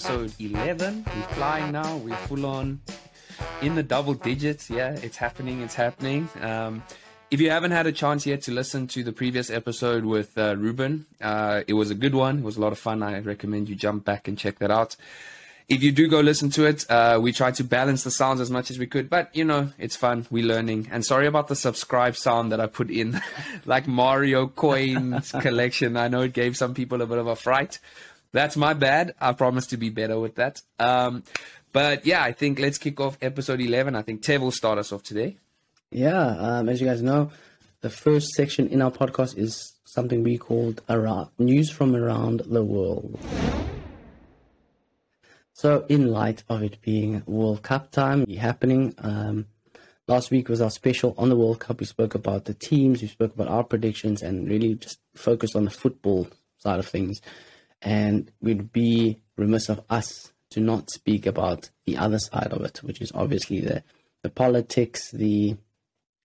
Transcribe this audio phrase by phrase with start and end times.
[0.00, 1.04] episode 11.
[1.06, 1.98] We're flying now.
[1.98, 2.80] We're full on
[3.60, 4.70] in the double digits.
[4.70, 5.60] Yeah, it's happening.
[5.60, 6.26] It's happening.
[6.40, 6.82] Um,
[7.30, 10.56] if you haven't had a chance yet to listen to the previous episode with uh,
[10.56, 12.38] Ruben, uh, it was a good one.
[12.38, 13.02] It was a lot of fun.
[13.02, 14.96] I recommend you jump back and check that out.
[15.68, 18.50] If you do go listen to it, uh, we try to balance the sounds as
[18.50, 20.26] much as we could, but you know, it's fun.
[20.30, 20.88] We're learning.
[20.90, 23.20] And sorry about the subscribe sound that I put in,
[23.66, 25.98] like Mario coins collection.
[25.98, 27.78] I know it gave some people a bit of a fright.
[28.32, 29.14] That's my bad.
[29.20, 30.62] I promise to be better with that.
[30.78, 31.24] Um,
[31.72, 33.94] but yeah, I think let's kick off episode 11.
[33.94, 35.36] I think Tev will start us off today.
[35.90, 37.30] Yeah, um, as you guys know,
[37.80, 42.62] the first section in our podcast is something we called around, news from around the
[42.62, 43.18] world.
[45.52, 49.46] So, in light of it being World Cup time happening, um,
[50.06, 51.80] last week was our special on the World Cup.
[51.80, 55.64] We spoke about the teams, we spoke about our predictions, and really just focused on
[55.64, 57.20] the football side of things.
[57.82, 62.78] And we'd be remiss of us to not speak about the other side of it,
[62.82, 63.82] which is obviously the,
[64.22, 65.56] the politics, the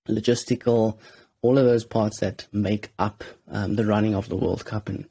[0.07, 0.97] logistical,
[1.41, 4.89] all of those parts that make up um, the running of the World Cup.
[4.89, 5.05] And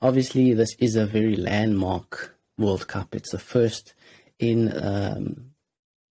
[0.00, 3.14] obviously, this is a very landmark World Cup.
[3.14, 3.94] It's the first
[4.38, 5.50] in um,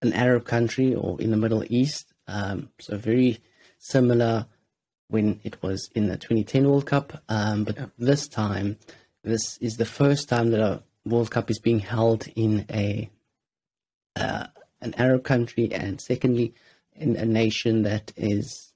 [0.02, 2.13] an Arab country or in the Middle East.
[2.27, 3.39] Um, so very
[3.80, 4.47] similar
[5.09, 7.21] when it was in the 2010 World Cup.
[7.30, 7.85] Um, but yeah.
[7.97, 8.77] this time,
[9.28, 13.09] this is the first time that a World Cup is being held in a
[14.16, 14.47] uh,
[14.81, 16.53] an Arab country, and secondly,
[16.95, 18.73] in a nation that is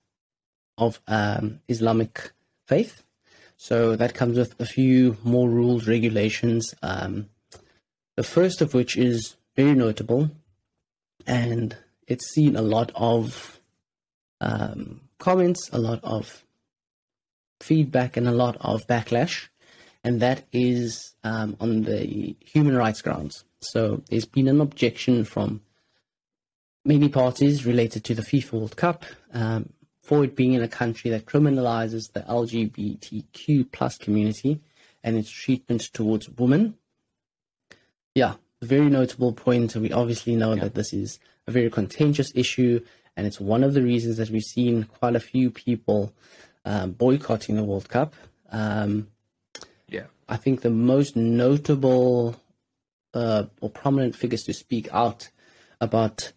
[0.77, 2.31] of um, Islamic
[2.67, 3.03] faith.
[3.57, 6.73] So that comes with a few more rules, regulations.
[6.81, 7.29] Um,
[8.15, 10.31] the first of which is very notable,
[11.27, 11.75] and
[12.07, 13.59] it's seen a lot of
[14.39, 16.43] um, comments, a lot of
[17.59, 19.47] feedback, and a lot of backlash,
[20.03, 23.43] and that is um, on the human rights grounds.
[23.59, 25.61] So there's been an objection from
[26.83, 29.69] many parties related to the FIFA World Cup um,
[30.01, 34.59] for it being in a country that criminalizes the LGBTQ plus community
[35.03, 36.75] and its treatment towards women
[38.15, 39.75] yeah, very notable point.
[39.75, 40.63] We obviously know yeah.
[40.63, 42.83] that this is a very contentious issue,
[43.15, 46.13] and it's one of the reasons that we've seen quite a few people
[46.65, 48.13] um, boycotting the World Cup.
[48.51, 49.07] Um,
[50.31, 52.37] I think the most notable
[53.13, 55.29] uh, or prominent figures to speak out
[55.81, 56.31] about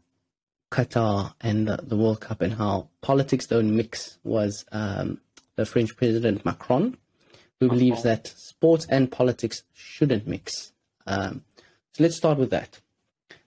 [0.73, 5.21] Qatar and the, the, World Cup and how politics don't mix was um,
[5.55, 6.97] the French President Macron,
[7.61, 10.73] who believes that sports and politics shouldn't mix.
[11.07, 11.45] Um,
[11.93, 12.81] so let's start with that.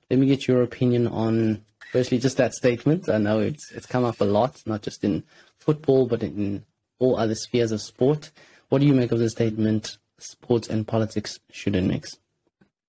[0.10, 3.10] Let me get your opinion on firstly just that statement.
[3.10, 5.26] I know it's it's come up a lot, not just in
[5.60, 6.64] football but in
[7.00, 8.32] all other spheres of sport.
[8.70, 9.98] What do you make of the statement?
[10.20, 12.18] Sports and politics shouldn't mix.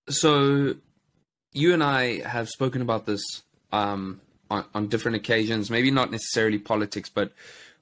[0.08, 0.74] So,
[1.52, 3.22] you and I have spoken about this
[3.72, 5.70] um, on, on different occasions.
[5.70, 7.32] Maybe not necessarily politics, but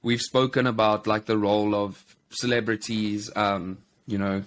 [0.01, 3.31] we've spoken about like the role of celebrities.
[3.35, 4.43] Um, you know,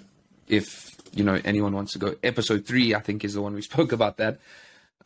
[0.50, 3.62] if you know anyone wants to go episode three i think is the one we
[3.72, 4.38] spoke about that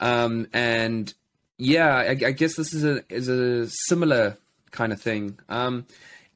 [0.01, 1.15] um, and
[1.57, 4.37] yeah I, I, guess this is a is a similar
[4.73, 5.87] kind of thing um,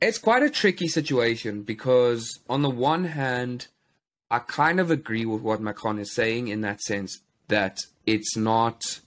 [0.01, 3.69] it's quite a tricky situation because on the one hand
[4.31, 9.01] i kind of agree with what macron is saying in that sense that it's not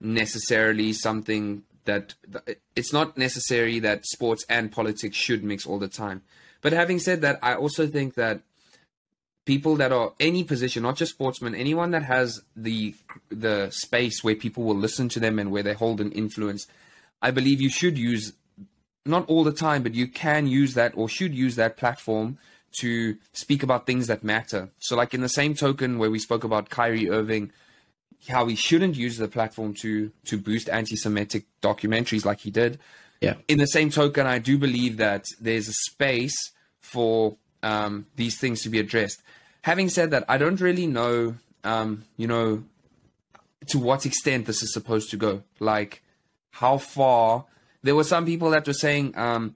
[0.00, 2.14] necessarily something that
[2.76, 6.20] it's not necessary that sports and politics should mix all the time.
[6.60, 8.42] But having said that i also think that
[9.46, 12.94] people that are any position, not just sportsmen, anyone that has the
[13.30, 16.66] the space where people will listen to them and where they hold an influence,
[17.22, 18.34] I believe you should use
[19.08, 22.38] not all the time, but you can use that or should use that platform
[22.80, 24.68] to speak about things that matter.
[24.78, 27.50] So, like in the same token where we spoke about Kyrie Irving,
[28.28, 32.78] how he shouldn't use the platform to to boost anti-Semitic documentaries like he did.
[33.20, 33.34] Yeah.
[33.48, 36.36] In the same token, I do believe that there's a space
[36.80, 39.20] for um, these things to be addressed
[39.62, 42.64] having said that, I don't really know, um, you know,
[43.68, 45.42] to what extent this is supposed to go.
[45.60, 46.02] Like,
[46.52, 47.44] how far?
[47.82, 49.54] There were some people that were saying um,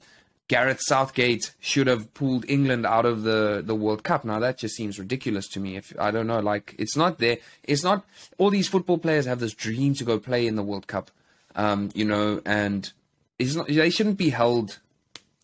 [0.49, 4.25] Gareth Southgate should have pulled England out of the, the World Cup.
[4.25, 5.77] Now that just seems ridiculous to me.
[5.77, 7.39] If I don't know, like it's not there.
[7.65, 8.05] It's not.
[8.39, 11.11] All these football players have this dream to go play in the World Cup,
[11.57, 12.93] um, you know, and
[13.39, 13.69] it's not.
[13.69, 14.79] They shouldn't be held,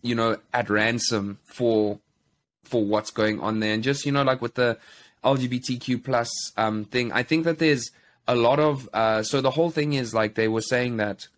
[0.03, 2.01] you know, at ransom for
[2.65, 4.79] for what's going on there, and just you know, like with the
[5.25, 7.91] LGBTQ plus um, thing, I think that there's
[8.27, 11.29] a lot of uh, so the whole thing is like they were saying that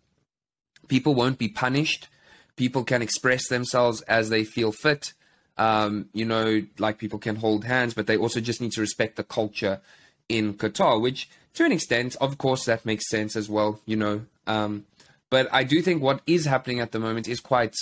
[0.87, 2.07] people won't be punished,
[2.55, 5.13] people can express themselves as they feel fit.
[5.57, 9.15] Um, you know, like people can hold hands, but they also just need to respect
[9.15, 9.81] the culture
[10.27, 14.21] in Qatar, which to an extent, of course, that makes sense as well, you know.
[14.47, 14.85] Um,
[15.29, 17.75] but I do think what is happening at the moment is quite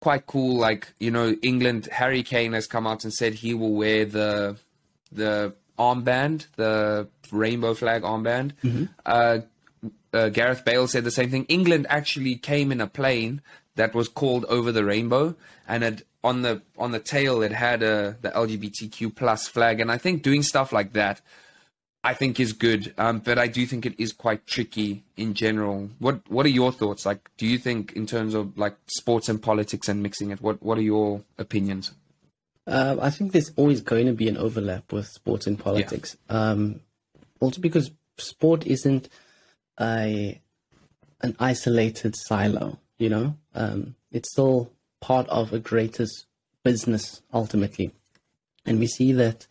[0.00, 0.56] quite cool.
[0.56, 4.56] Like you know, England Harry Kane has come out and said he will wear the
[5.12, 8.52] the armband, the rainbow flag armband.
[8.62, 8.84] Mm-hmm.
[9.04, 9.38] Uh,
[10.12, 11.44] uh, Gareth Bale said the same thing.
[11.44, 13.42] England actually came in a plane
[13.76, 15.36] that was called Over the Rainbow,
[15.68, 19.80] and it, on the on the tail it had a the LGBTQ plus flag.
[19.80, 21.20] And I think doing stuff like that,
[22.02, 22.92] I think is good.
[22.98, 25.90] Um, but I do think it is quite tricky in general.
[25.98, 27.06] What What are your thoughts?
[27.06, 30.40] Like, do you think in terms of like sports and politics and mixing it?
[30.40, 31.92] What What are your opinions?
[32.66, 36.16] Uh, I think there's always going to be an overlap with sports and politics.
[36.28, 36.50] Yeah.
[36.50, 36.80] Um,
[37.40, 39.08] also because sport isn't
[39.80, 40.40] a
[41.22, 42.78] an isolated silo.
[42.98, 46.06] You know, um, it's still part of a greater
[46.62, 47.92] business ultimately,
[48.66, 49.46] and we see that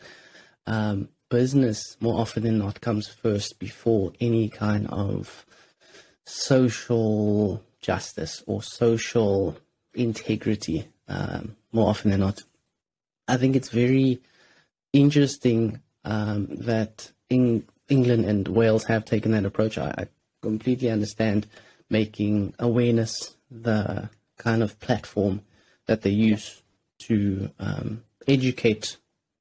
[0.68, 5.46] um, business more often than not comes first before any kind of
[6.26, 9.58] social justice or social
[9.94, 10.88] integrity.
[11.08, 12.44] Um, more often than not,
[13.28, 14.20] I think it's very
[14.94, 19.78] interesting um, that in England and Wales have taken that approach.
[19.78, 20.08] I,
[20.42, 21.48] completely understand
[21.90, 25.42] making awareness the kind of platform
[25.88, 26.62] that they use
[27.00, 28.98] to um, educate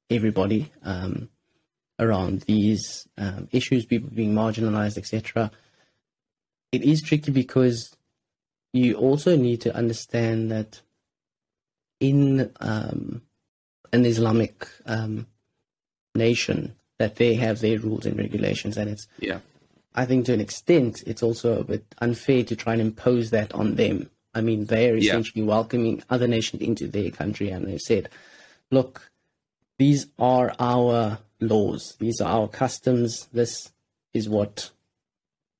[0.09, 1.29] everybody um,
[1.99, 5.51] around these um, issues, people being marginalized, etc.
[6.71, 7.95] It is tricky because
[8.73, 10.81] you also need to understand that
[11.99, 13.21] in um,
[13.91, 15.27] an Islamic um,
[16.15, 19.39] nation, that they have their rules and regulations, and it's yeah
[19.95, 23.53] I think to an extent, it's also a bit unfair to try and impose that
[23.53, 24.09] on them.
[24.33, 25.49] I mean, they're essentially yeah.
[25.49, 28.09] welcoming other nations into their country, and they've said,
[28.69, 29.11] look,
[29.77, 33.71] these are our laws, these are our customs, this
[34.13, 34.69] is what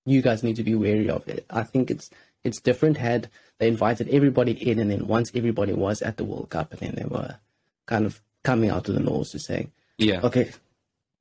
[0.06, 1.28] you guys need to be wary of.
[1.28, 1.46] It.
[1.50, 2.10] I think it's
[2.44, 6.50] it's different had they invited everybody in, and then once everybody was at the World
[6.50, 7.38] Cup, and then they were
[7.86, 10.52] kind of coming out of the laws to say, yeah, okay,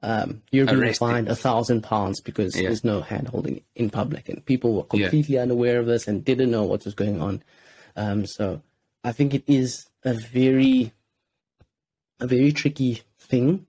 [0.03, 0.99] um, you're being Arrested.
[0.99, 2.69] fined a thousand pounds because yeah.
[2.69, 5.43] there's no hand holding in public, and people were completely yeah.
[5.43, 7.43] unaware of this and didn't know what was going on.
[7.97, 8.63] Um, so
[9.03, 10.93] I think it is a very,
[12.21, 13.67] a very tricky thing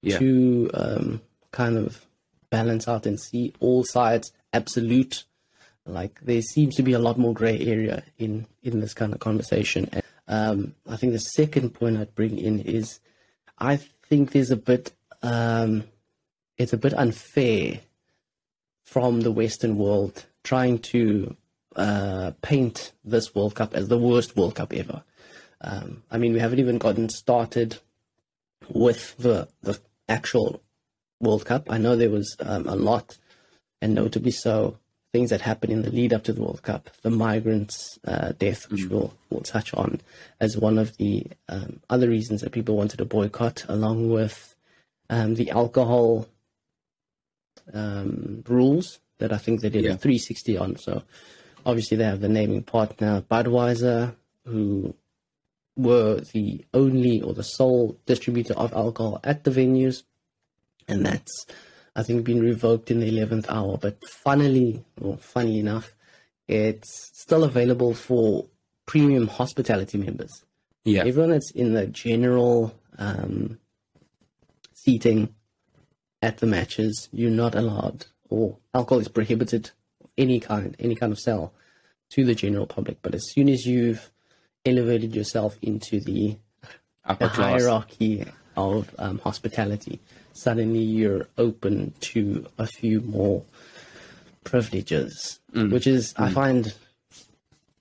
[0.00, 0.18] yeah.
[0.18, 1.20] to um,
[1.52, 2.06] kind of
[2.50, 5.24] balance out and see all sides absolute.
[5.84, 9.20] Like there seems to be a lot more gray area in in this kind of
[9.20, 9.88] conversation.
[9.92, 13.00] And, um, I think the second point I'd bring in is
[13.58, 14.92] I think there's a bit
[15.22, 15.84] um,
[16.56, 17.80] it's a bit unfair
[18.84, 21.36] from the Western world trying to
[21.76, 25.02] uh, paint this World Cup as the worst World Cup ever.
[25.60, 27.78] Um, I mean, we haven't even gotten started
[28.68, 30.62] with the the actual
[31.20, 31.70] World Cup.
[31.70, 33.18] I know there was um, a lot,
[33.82, 34.78] and notably so,
[35.12, 36.90] things that happened in the lead up to the World Cup.
[37.02, 38.90] The migrants' uh, death, which mm.
[38.90, 40.00] we'll we'll touch on,
[40.40, 44.54] as one of the um, other reasons that people wanted to boycott, along with
[45.10, 46.26] um, the alcohol
[47.72, 49.92] um, rules that I think they did yeah.
[49.92, 50.76] a 360 on.
[50.76, 51.02] So
[51.66, 54.14] obviously they have the naming partner Budweiser,
[54.44, 54.94] who
[55.76, 60.02] were the only or the sole distributor of alcohol at the venues,
[60.88, 61.46] and that's
[61.94, 63.76] I think been revoked in the 11th hour.
[63.76, 65.94] But funnily, or funny enough,
[66.46, 68.46] it's still available for
[68.86, 70.44] premium hospitality members.
[70.84, 73.58] Yeah, everyone that's in the general um,
[74.88, 75.34] seating
[76.22, 77.10] at the matches.
[77.12, 79.70] You're not allowed, or alcohol is prohibited,
[80.16, 81.52] any kind, any kind of sale
[82.10, 83.02] to the general public.
[83.02, 84.10] But as soon as you've
[84.64, 86.38] elevated yourself into the,
[87.18, 88.24] the hierarchy
[88.56, 90.00] of um, hospitality,
[90.32, 93.44] suddenly you're open to a few more
[94.44, 95.70] privileges, mm.
[95.70, 96.24] which is mm.
[96.24, 96.74] I find,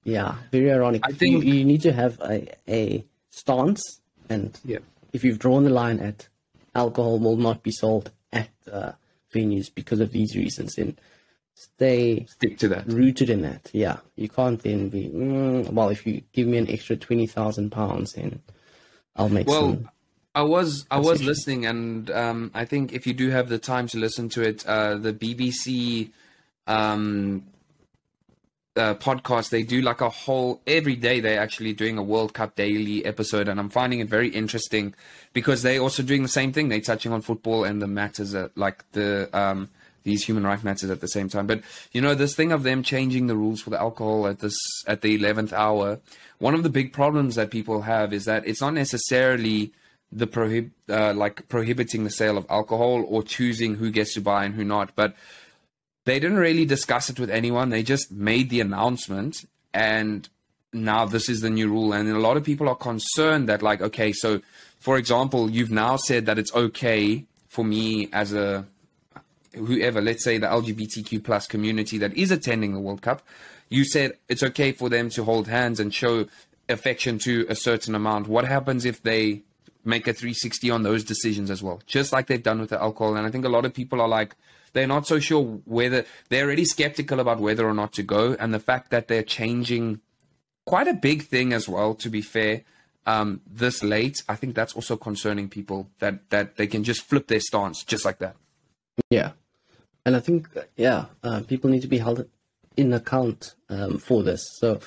[0.04, 1.04] yeah, very ironic.
[1.06, 4.80] I think you, you need to have a, a stance, and yeah.
[5.14, 6.28] if you've drawn the line at
[6.78, 8.94] alcohol will not be sold at uh,
[9.34, 10.78] venues because of these reasons.
[10.78, 11.00] And
[11.54, 13.70] stay stick to that, rooted in that.
[13.74, 15.90] Yeah, you can't then be mm, well.
[15.90, 18.42] If you give me an extra twenty thousand pounds, then
[19.16, 19.90] I'll make well, some.
[20.36, 23.88] I was I was listening, and um, I think if you do have the time
[23.88, 26.12] to listen to it, uh, the BBC
[26.68, 27.44] um,
[28.78, 31.20] uh, podcast, they do like a whole every day.
[31.20, 34.94] They're actually doing a World Cup daily episode, and I'm finding it very interesting
[35.34, 36.70] because they're also doing the same thing.
[36.70, 39.70] They're touching on football and the matters that, like the um,
[40.04, 41.48] these human rights matters at the same time.
[41.48, 44.58] But you know, this thing of them changing the rules for the alcohol at this
[44.88, 46.00] at the eleventh hour.
[46.40, 49.74] One of the big problems that people have is that it's not necessarily
[50.12, 54.46] the prohib uh, like prohibiting the sale of alcohol or choosing who gets to buy
[54.46, 54.96] and who not.
[54.96, 55.16] But
[56.08, 57.68] they didn't really discuss it with anyone.
[57.68, 60.28] They just made the announcement, and
[60.72, 61.92] now this is the new rule.
[61.92, 64.42] And a lot of people are concerned that, like, okay, so
[64.80, 68.66] for example, you've now said that it's okay for me as a
[69.54, 73.22] whoever, let's say the LGBTQ plus community that is attending the World Cup,
[73.68, 76.26] you said it's okay for them to hold hands and show
[76.70, 78.30] affection to a certain amount.
[78.30, 79.42] What happens if they
[79.84, 83.18] make a 360 on those decisions as well, just like they've done with the alcohol?
[83.18, 84.36] And I think a lot of people are like,
[84.74, 88.36] they're not so sure whether they're already skeptical about whether or not to go.
[88.40, 90.02] And the fact that they're changing
[90.66, 92.62] quite a big thing as well, to be fair.
[93.08, 97.28] Um, this late, I think that's also concerning people that that they can just flip
[97.28, 98.36] their stance just like that.
[99.10, 99.32] Yeah,
[100.06, 102.28] and I think yeah, uh, people need to be held
[102.76, 104.42] in account um, for this.
[104.60, 104.82] So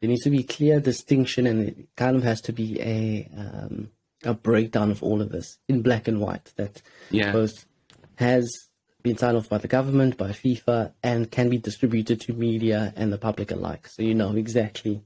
[0.00, 3.90] there needs to be clear distinction, and it kind of has to be a um,
[4.24, 7.30] a breakdown of all of this in black and white that yeah.
[7.30, 7.64] both
[8.16, 8.50] has
[9.02, 13.12] been signed off by the government, by FIFA, and can be distributed to media and
[13.12, 13.88] the public alike.
[13.88, 15.02] So you know exactly,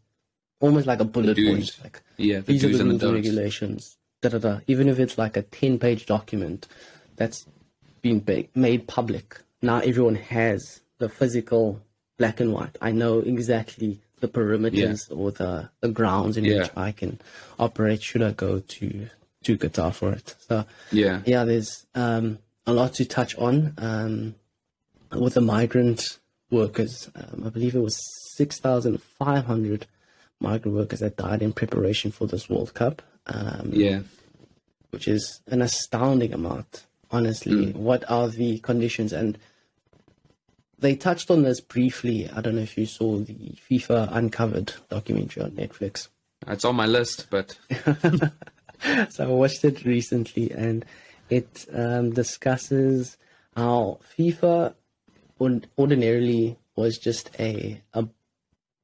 [0.60, 1.78] almost like a bullet point.
[1.82, 3.96] Like, yeah, these are the rules and regulations.
[4.22, 4.58] Da, da, da.
[4.66, 6.66] Even if it's like a 10 page document
[7.16, 7.46] that's
[8.02, 8.24] been
[8.54, 11.82] made public, now everyone has the physical
[12.18, 12.76] black and white.
[12.80, 15.16] I know exactly the perimeters yeah.
[15.16, 16.62] or the, the grounds in yeah.
[16.62, 17.20] which I can
[17.58, 19.08] operate should I go to
[19.44, 20.34] to Qatar for it.
[20.48, 24.34] So yeah, yeah, there's um, a lot to touch on um,
[25.12, 26.18] with the migrant
[26.50, 27.10] workers.
[27.14, 27.98] Um, I believe it was
[28.36, 29.86] six thousand five hundred
[30.40, 33.02] migrant workers that died in preparation for this World Cup.
[33.26, 34.00] Um, yeah,
[34.90, 36.86] which is an astounding amount.
[37.10, 37.74] Honestly, mm.
[37.76, 39.38] what are the conditions and
[40.78, 42.28] they touched on this briefly.
[42.30, 46.08] I don't know if you saw the FIFA Uncovered documentary on Netflix.
[46.46, 47.58] It's on my list, but.
[49.10, 50.84] so I watched it recently and
[51.28, 53.16] it um, discusses
[53.56, 54.74] how FIFA
[55.40, 58.06] ordinarily was just a, a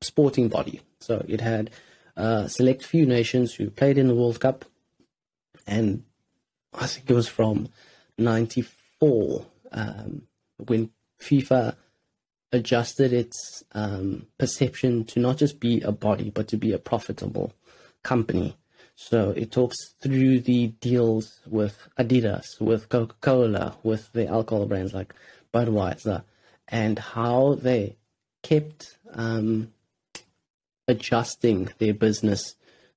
[0.00, 0.80] sporting body.
[1.00, 1.70] So it had
[2.16, 4.64] a select few nations who played in the World Cup,
[5.66, 6.04] and
[6.74, 7.68] I think it was from
[8.18, 10.22] '94 um,
[10.66, 11.76] when FIFA
[12.52, 17.52] adjusted its um, perception to not just be a body, but to be a profitable
[18.02, 18.56] company.
[18.94, 24.92] So it talks through the deals with Adidas, with Coca Cola, with the alcohol brands
[24.92, 25.14] like
[25.52, 26.24] Budweiser,
[26.68, 27.96] and how they
[28.42, 29.72] kept um,
[30.88, 32.54] adjusting their business,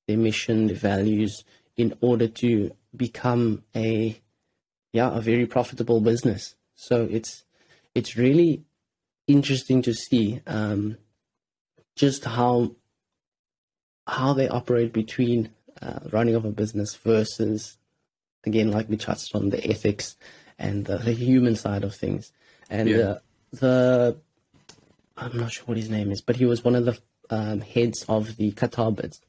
[0.08, 1.44] their mission, their values
[1.78, 4.22] in order to become a
[4.94, 6.56] yeah a very profitable business.
[6.76, 7.44] So it's
[7.94, 8.64] it's really
[9.28, 10.98] interesting to see um,
[11.96, 12.72] just how
[14.08, 15.50] how they operate between
[15.82, 17.78] uh, running of a business versus
[18.46, 20.16] again like we touched on the ethics
[20.58, 22.32] and the, the human side of things
[22.70, 22.98] and yeah.
[22.98, 23.18] uh,
[23.54, 24.18] the
[25.18, 26.98] i'm not sure what his name is but he was one of the
[27.30, 29.22] um, heads of the qatar bids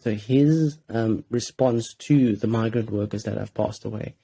[0.00, 4.14] so his um, response to the migrant workers that have passed away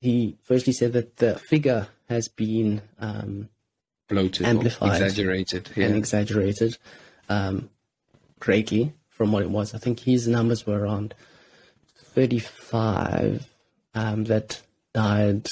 [0.00, 3.48] he firstly said that the figure has been um,
[4.08, 5.86] bloated, amplified, exaggerated, yeah.
[5.86, 6.78] and exaggerated
[7.28, 7.68] um,
[8.38, 9.74] greatly from what it was.
[9.74, 11.12] I think his numbers were around
[12.14, 13.46] 35
[13.94, 14.62] um, that
[14.94, 15.50] died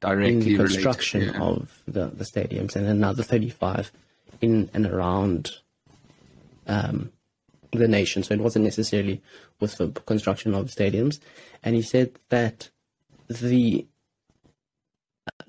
[0.00, 1.46] directly in the construction related, yeah.
[1.46, 3.90] of the, the stadiums, and another 35
[4.42, 5.50] in and around
[6.66, 7.10] um,
[7.72, 8.22] the nation.
[8.22, 9.22] So it wasn't necessarily
[9.60, 11.18] with the construction of stadiums.
[11.64, 12.68] And he said that
[13.28, 13.86] the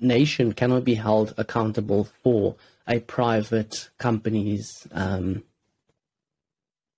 [0.00, 2.56] nation cannot be held accountable for
[2.88, 5.44] a private company's um,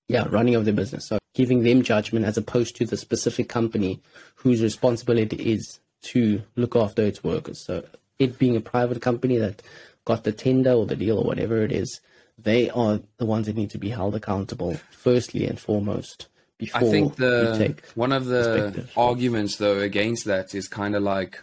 [0.08, 1.08] yeah running of their business.
[1.08, 4.00] So giving them judgment as opposed to the specific company
[4.36, 7.64] whose responsibility is to look after its workers.
[7.64, 7.84] So
[8.18, 9.62] it being a private company that
[10.04, 12.00] got the tender or the deal or whatever it is,
[12.36, 16.28] they are the ones that need to be held accountable firstly and foremost.
[16.58, 21.40] Before I think the one of the arguments though against that is kind of like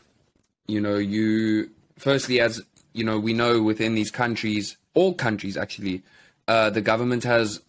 [0.70, 2.62] you know, you firstly, as
[2.94, 6.04] you know, we know within these countries, all countries actually,
[6.50, 7.62] uh, the government has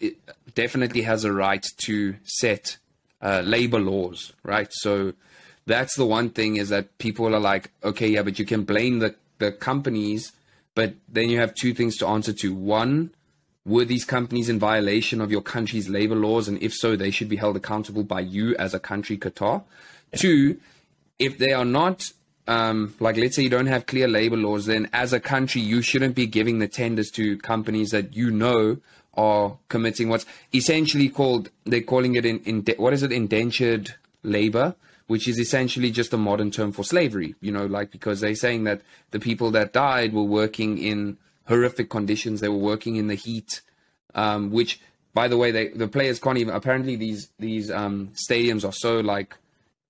[0.54, 2.78] definitely has a right to set
[3.20, 4.68] uh, labor laws, right?
[4.70, 5.12] So
[5.66, 9.00] that's the one thing is that people are like, okay, yeah, but you can blame
[9.00, 10.32] the the companies,
[10.74, 12.54] but then you have two things to answer to.
[12.54, 13.10] One,
[13.66, 17.28] were these companies in violation of your country's labor laws, and if so, they should
[17.28, 19.62] be held accountable by you as a country, Qatar.
[20.12, 20.18] Yeah.
[20.18, 20.60] Two,
[21.18, 22.12] if they are not
[22.50, 25.82] um, like let's say you don't have clear labor laws, then as a country you
[25.82, 28.78] shouldn't be giving the tenders to companies that you know
[29.14, 34.74] are committing what's essentially called they're calling it in, in what is it indentured labor,
[35.06, 37.36] which is essentially just a modern term for slavery.
[37.40, 41.88] You know, like because they're saying that the people that died were working in horrific
[41.88, 42.40] conditions.
[42.40, 43.60] They were working in the heat,
[44.16, 44.80] um, which,
[45.14, 46.52] by the way, they, the players can't even.
[46.52, 49.36] Apparently, these these um, stadiums are so like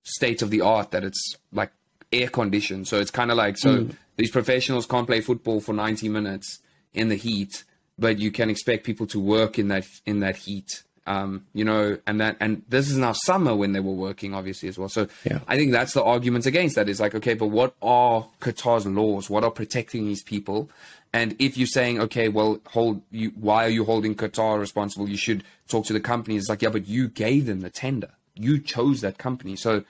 [0.02, 1.70] state of the art that it's like
[2.12, 2.88] air conditioned.
[2.88, 3.96] So it's kind of like so mm.
[4.16, 6.58] these professionals can't play football for 90 minutes
[6.92, 7.64] in the heat,
[7.98, 11.98] but you can expect people to work in that in that heat um, you know,
[12.06, 14.88] and that and this is now summer when they were working, obviously as well.
[14.88, 15.40] So yeah.
[15.48, 16.88] I think that's the arguments against that.
[16.88, 19.28] Is like, okay, but what are Qatar's laws?
[19.28, 20.70] What are protecting these people?
[21.12, 25.08] And if you're saying, okay, well, hold you, why are you holding Qatar responsible?
[25.08, 26.36] You should talk to the company.
[26.36, 28.10] It's like, yeah, but you gave them the tender.
[28.36, 29.56] You chose that company.
[29.56, 29.82] So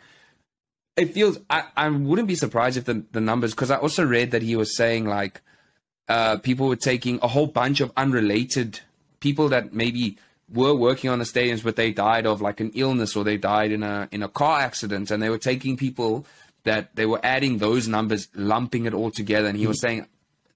[0.96, 4.30] it feels I, I wouldn't be surprised if the, the numbers because I also read
[4.32, 5.40] that he was saying like
[6.08, 8.80] uh, people were taking a whole bunch of unrelated
[9.20, 10.18] people that maybe
[10.52, 13.70] were working on the stadiums, but they died of like an illness or they died
[13.70, 16.26] in a in a car accident, and they were taking people
[16.64, 19.48] that they were adding those numbers, lumping it all together.
[19.48, 20.06] And he was saying,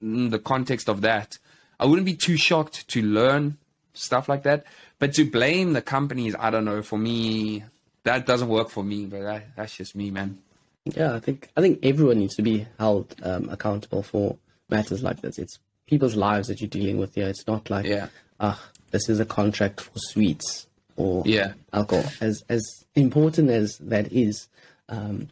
[0.02, 1.38] in the context of that,
[1.80, 3.56] I wouldn't be too shocked to learn
[3.94, 4.64] stuff like that,
[4.98, 6.82] but to blame the companies, I don't know.
[6.82, 7.64] For me,
[8.04, 9.06] that doesn't work for me.
[9.06, 10.38] But that, that's just me, man.
[10.84, 14.36] Yeah, I think I think everyone needs to be held um, accountable for
[14.68, 15.38] matters like this.
[15.38, 17.28] It's people's lives that you're dealing with here.
[17.28, 18.08] It's not like yeah.
[18.38, 18.56] Uh,
[18.90, 21.54] this is a contract for sweets or yeah.
[21.72, 22.04] alcohol.
[22.20, 22.62] As as
[22.94, 24.48] important as that is,
[24.88, 25.28] um,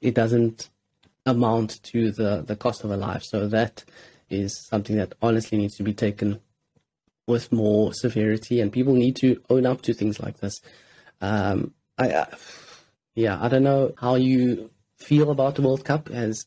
[0.00, 0.70] it doesn't
[1.26, 3.22] amount to the the cost of a life.
[3.24, 3.84] So that
[4.30, 6.40] is something that honestly needs to be taken
[7.26, 10.54] with more severity, and people need to own up to things like this.
[11.20, 12.26] Um, I, uh,
[13.14, 16.08] yeah, I don't know how you feel about the World Cup.
[16.08, 16.46] Has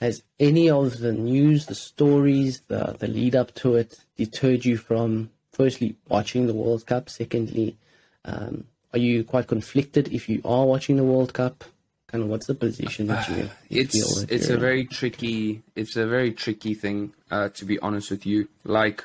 [0.00, 4.76] has any of the news, the stories, the the lead up to it deterred you
[4.76, 7.08] from firstly watching the World Cup?
[7.08, 7.76] Secondly,
[8.24, 11.64] um, are you quite conflicted if you are watching the World Cup?
[12.08, 13.50] Kind of what's the position that you, you
[13.82, 14.26] it's, feel?
[14.28, 14.60] it's a in?
[14.60, 15.62] very tricky.
[15.74, 18.48] It's a very tricky thing, uh, to be honest with you.
[18.64, 19.04] Like,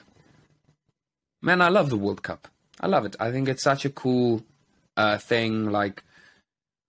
[1.41, 2.47] man, I love the World Cup.
[2.79, 3.15] I love it.
[3.19, 4.43] I think it's such a cool
[4.97, 5.71] uh, thing.
[5.71, 6.03] Like,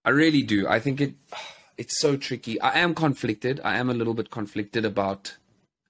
[0.04, 0.66] I really do.
[0.66, 1.14] I think it.
[1.78, 2.60] It's so tricky.
[2.60, 3.60] I am conflicted.
[3.62, 5.36] I am a little bit conflicted about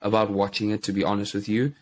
[0.02, 0.82] about watching it.
[0.82, 1.72] To be honest with you,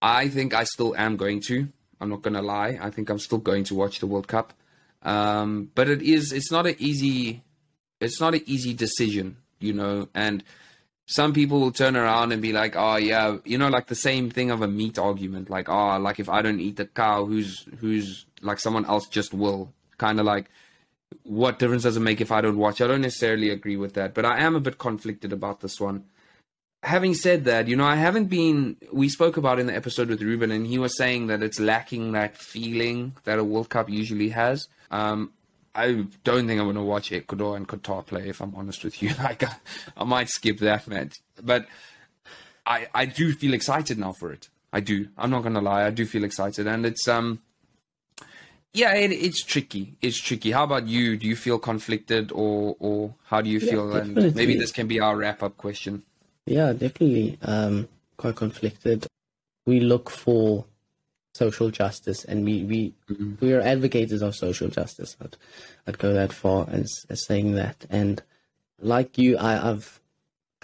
[0.00, 1.66] I think I still am going to.
[2.00, 2.78] I'm not to lie.
[2.80, 4.52] I think I'm still going to watch the World Cup.
[5.02, 6.30] Um, but it is.
[6.32, 7.42] It's not an easy.
[8.00, 10.08] It's not an easy decision, you know.
[10.14, 10.44] And
[11.06, 14.30] some people will turn around and be like, "Oh yeah, you know, like the same
[14.30, 15.48] thing of a meat argument.
[15.48, 19.34] Like, oh, like if I don't eat the cow, who's who's like someone else just
[19.34, 20.50] will." Kind of like,
[21.22, 22.80] what difference does it make if I don't watch?
[22.80, 26.04] I don't necessarily agree with that, but I am a bit conflicted about this one
[26.86, 28.76] having said that, you know, I haven't been.
[28.92, 32.12] We spoke about in the episode with Ruben, and he was saying that it's lacking
[32.12, 34.68] that feeling that a World Cup usually has.
[34.90, 35.32] Um,
[35.74, 38.28] I don't think I'm going to watch Ecuador and Qatar play.
[38.28, 39.56] If I'm honest with you, like I,
[39.96, 41.20] I might skip that match.
[41.42, 41.66] But
[42.64, 44.48] I I do feel excited now for it.
[44.72, 45.08] I do.
[45.18, 45.84] I'm not going to lie.
[45.86, 47.40] I do feel excited, and it's um.
[48.72, 49.96] Yeah, it, it's tricky.
[50.02, 50.50] It's tricky.
[50.50, 51.16] How about you?
[51.16, 53.92] Do you feel conflicted, or or how do you yeah, feel?
[53.92, 54.24] Definitely.
[54.26, 56.02] And maybe this can be our wrap up question.
[56.44, 57.38] Yeah, definitely.
[57.42, 59.06] Um, quite conflicted.
[59.66, 60.66] We look for
[61.34, 63.34] social justice, and we we mm-hmm.
[63.40, 65.16] we are advocates of social justice.
[65.20, 65.36] I'd,
[65.86, 67.86] I'd go that far as, as saying that.
[67.90, 68.22] And
[68.80, 70.00] like you, I, I've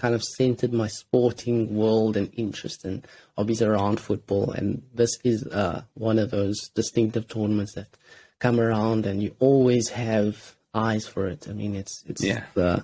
[0.03, 5.47] kind of centered my sporting world and interest and hobbies around football, and this is
[5.47, 7.87] uh, one of those distinctive tournaments that
[8.39, 11.47] come around, and you always have eyes for it.
[11.49, 12.43] I mean, it's it's yeah.
[12.53, 12.83] the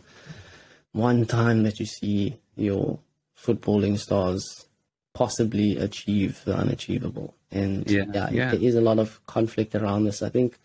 [0.93, 2.99] one time that you see your
[3.37, 4.67] footballing stars
[5.13, 7.35] possibly achieve the unachievable.
[7.51, 8.51] And yeah, yeah, yeah.
[8.51, 10.21] there is a lot of conflict around this.
[10.21, 10.57] I think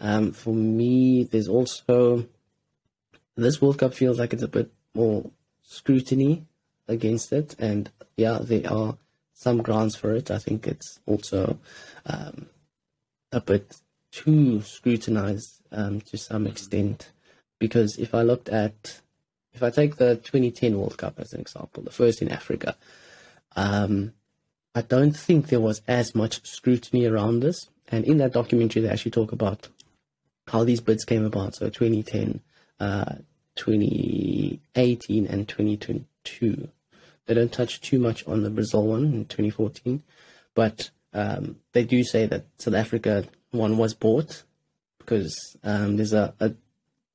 [0.00, 2.26] um, for me, there's also
[3.36, 5.30] this World Cup feels like it's a bit more
[5.64, 6.46] scrutiny
[6.86, 7.56] against it.
[7.58, 8.96] And yeah, there are
[9.32, 10.30] some grounds for it.
[10.30, 11.58] I think it's also
[12.06, 12.46] um,
[13.32, 13.76] a bit
[14.12, 17.10] too scrutinized um, to some extent.
[17.58, 19.00] Because if I looked at
[19.54, 22.76] if I take the 2010 World Cup as an example, the first in Africa,
[23.54, 24.12] um,
[24.74, 27.70] I don't think there was as much scrutiny around this.
[27.88, 29.68] And in that documentary, they actually talk about
[30.48, 31.54] how these bids came about.
[31.54, 32.40] So 2010,
[32.80, 33.16] uh,
[33.56, 36.68] 2018, and 2022.
[37.26, 40.02] They don't touch too much on the Brazil one in 2014,
[40.54, 44.42] but um, they do say that South Africa one was bought
[44.98, 46.52] because um, there's a, a,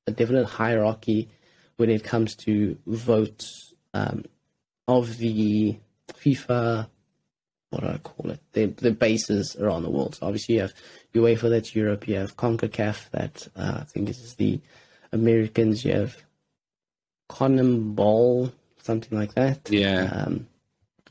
[0.06, 1.28] a definite hierarchy
[1.76, 4.24] when it comes to votes um,
[4.88, 5.76] of the
[6.12, 6.88] FIFA
[7.70, 8.40] what do I call it?
[8.52, 10.16] The the bases around the world.
[10.16, 10.74] So obviously you have
[11.14, 12.06] UEFA that's Europe.
[12.08, 14.60] You have Concacaf that uh, I think is the
[15.12, 15.84] Americans.
[15.84, 16.16] You have
[17.30, 19.68] CONMEBOL, something like that.
[19.70, 20.04] Yeah.
[20.12, 20.46] Um,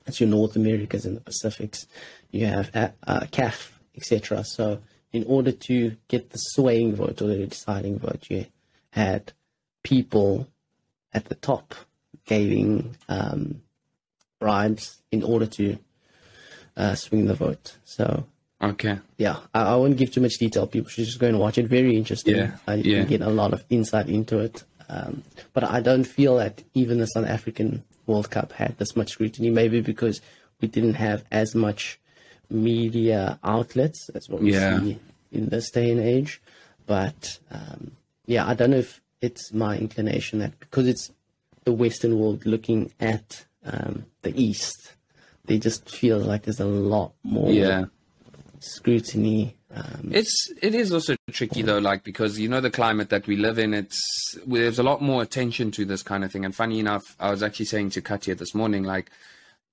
[0.05, 1.87] that's your North Americas and the Pacifics.
[2.31, 4.43] You have uh, uh, CAF, etc.
[4.43, 4.79] So
[5.11, 8.45] in order to get the swaying vote or the deciding vote, you
[8.91, 9.33] had
[9.83, 10.47] people
[11.13, 11.73] at the top
[12.25, 13.61] giving um,
[14.39, 15.77] bribes in order to
[16.77, 17.77] uh, swing the vote.
[17.85, 18.25] So
[18.61, 18.99] Okay.
[19.17, 20.67] yeah, I, I won't give too much detail.
[20.67, 21.67] People should just go and watch it.
[21.67, 22.35] Very interesting.
[22.35, 22.99] Yeah, Uh, you yeah.
[22.99, 24.63] can get a lot of insight into it.
[24.89, 25.23] Um,
[25.53, 29.49] but I don't feel that even the South African World Cup had this much scrutiny.
[29.49, 30.19] Maybe because
[30.61, 31.99] we didn't have as much
[32.49, 34.79] media outlets as what we Yeah.
[34.79, 34.99] see
[35.31, 36.41] in this day and age.
[36.87, 37.91] But um,
[38.25, 41.11] yeah, I don't know if it's my inclination that because it's
[41.65, 44.93] the Western world looking at um, the East,
[45.45, 47.85] they just feel like there's a lot more Yeah.
[48.59, 49.55] scrutiny.
[49.73, 53.35] Um, It's it is also tricky though, like because you know the climate that we
[53.35, 53.73] live in.
[53.73, 53.99] It's
[54.45, 56.43] there's a lot more attention to this kind of thing.
[56.45, 59.11] And funny enough, I was actually saying to Katya this morning, like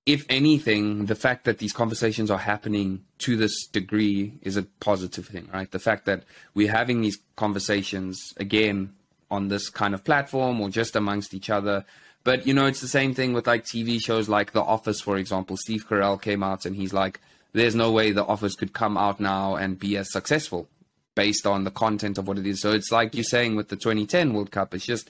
[0.05, 5.27] if anything, the fact that these conversations are happening to this degree is a positive
[5.27, 5.69] thing, right?
[5.69, 8.93] The fact that we're having these conversations again
[9.29, 11.85] on this kind of platform or just amongst each other.
[12.23, 15.17] But you know, it's the same thing with like TV shows like The Office, for
[15.17, 15.57] example.
[15.57, 17.19] Steve Carell came out and he's like,
[17.53, 20.69] "There's no way The Office could come out now and be as successful
[21.15, 23.75] based on the content of what it is." So it's like you're saying with the
[23.75, 24.73] 2010 World Cup.
[24.73, 25.09] It's just,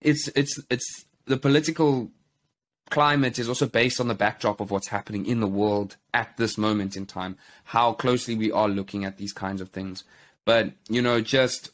[0.00, 2.10] it's it's it's the political
[2.90, 6.58] climate is also based on the backdrop of what's happening in the world at this
[6.58, 10.04] moment in time, how closely we are looking at these kinds of things.
[10.44, 11.70] But, you know, just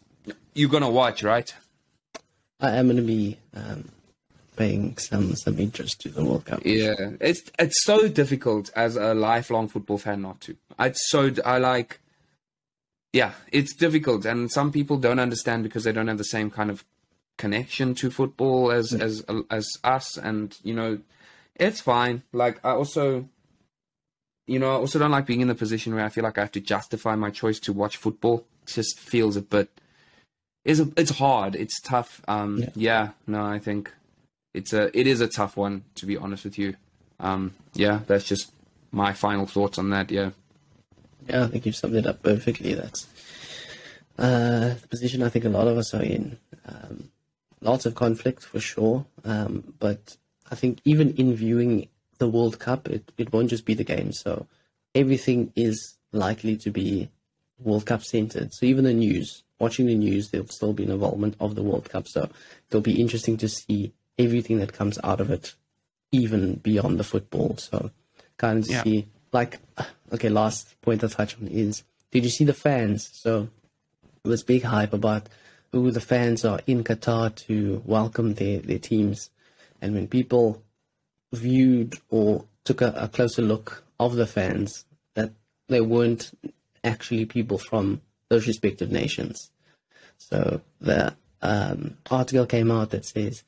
[0.54, 1.52] you're going to watch, right?
[2.60, 3.88] I am going to be um,
[4.60, 6.60] paying some some interest to the World Cup.
[6.64, 6.94] Yeah.
[7.20, 10.56] It's it's so difficult as a lifelong football fan not to.
[10.78, 12.00] It's so I like
[13.20, 16.70] yeah, it's difficult and some people don't understand because they don't have the same kind
[16.70, 16.84] of
[17.38, 20.98] connection to football as as as us and you know
[21.56, 23.24] it's fine like i also
[24.46, 26.42] you know i also don't like being in the position where i feel like i
[26.42, 29.70] have to justify my choice to watch football it just feels a bit
[30.66, 32.68] it's a, it's hard it's tough um Yeah.
[32.76, 33.08] yeah.
[33.26, 33.90] no i think
[34.54, 36.74] it's a it is a tough one to be honest with you
[37.20, 38.52] um yeah that's just
[38.90, 40.30] my final thoughts on that yeah
[41.28, 42.74] Yeah, I think you've summed it up perfectly.
[42.74, 43.06] That's
[44.18, 46.38] uh, the position I think a lot of us are in.
[46.66, 47.10] Um,
[47.60, 50.16] lots of conflict for sure, um, but
[50.50, 54.12] I think even in viewing the World Cup, it, it won't just be the game.
[54.12, 54.46] So
[54.94, 57.10] everything is likely to be
[57.58, 58.52] World Cup centered.
[58.52, 61.88] So even the news, watching the news, there'll still be an involvement of the World
[61.88, 62.08] Cup.
[62.08, 62.28] So
[62.68, 63.92] it'll be interesting to see
[64.24, 65.54] everything that comes out of it,
[66.12, 67.56] even beyond the football.
[67.56, 67.90] So
[68.36, 68.82] kind of Yeah.
[68.82, 69.58] see, like,
[70.12, 73.08] okay, last point I touch on is, did you see the fans?
[73.12, 73.48] So
[74.22, 75.28] there was big hype about
[75.72, 79.30] who the fans are in Qatar to welcome their, their teams.
[79.80, 80.62] And when people
[81.32, 85.30] viewed or took a, a closer look of the fans, that
[85.68, 86.32] they weren't
[86.82, 89.50] actually people from those respective nations.
[90.18, 93.42] So the um, article came out that says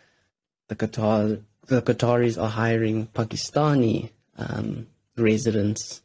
[0.76, 6.02] the Qatar the Qataris are hiring Pakistani um, residents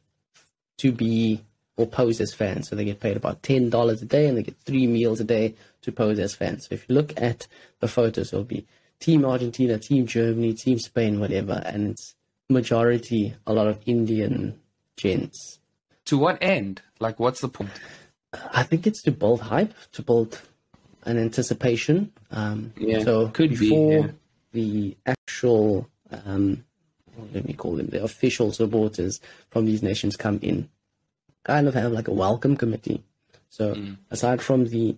[0.77, 1.43] to be
[1.75, 2.69] or pose as fans.
[2.69, 5.23] So they get paid about ten dollars a day, and they get three meals a
[5.23, 6.67] day to pose as fans.
[6.67, 7.47] So if you look at
[7.79, 8.65] the photos, it'll be
[8.99, 12.15] Team Argentina, Team Germany, Team Spain, whatever, and it's
[12.49, 14.59] majority a lot of Indian
[14.95, 15.59] gents.
[16.05, 17.69] to what end like what's the point
[18.53, 20.41] I think it's to build hype, to build
[21.03, 22.11] an anticipation.
[22.31, 24.07] Um, Yeah, so could be, yeah.
[24.53, 25.87] The actual,
[26.25, 26.63] um,
[27.15, 30.69] what let me call them, the official supporters from these nations come in,
[31.43, 33.03] kind of have like a welcome committee.
[33.49, 33.97] So Mm.
[34.11, 34.95] aside from the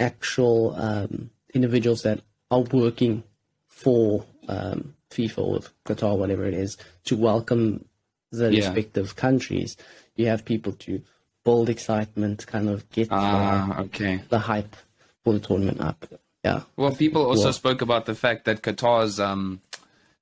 [0.00, 3.22] actual um, individuals that are working
[3.68, 7.84] for um, FIFA or Qatar, whatever it is, to welcome
[8.30, 8.56] the Yeah.
[8.72, 9.76] respective countries,
[10.16, 11.02] you have people to
[11.44, 14.74] build excitement, kind of get ah okay the hype
[15.22, 16.06] for the tournament up.
[16.46, 16.60] Yeah.
[16.76, 19.60] Well, people also Well- spoke about the fact that Qatar's um,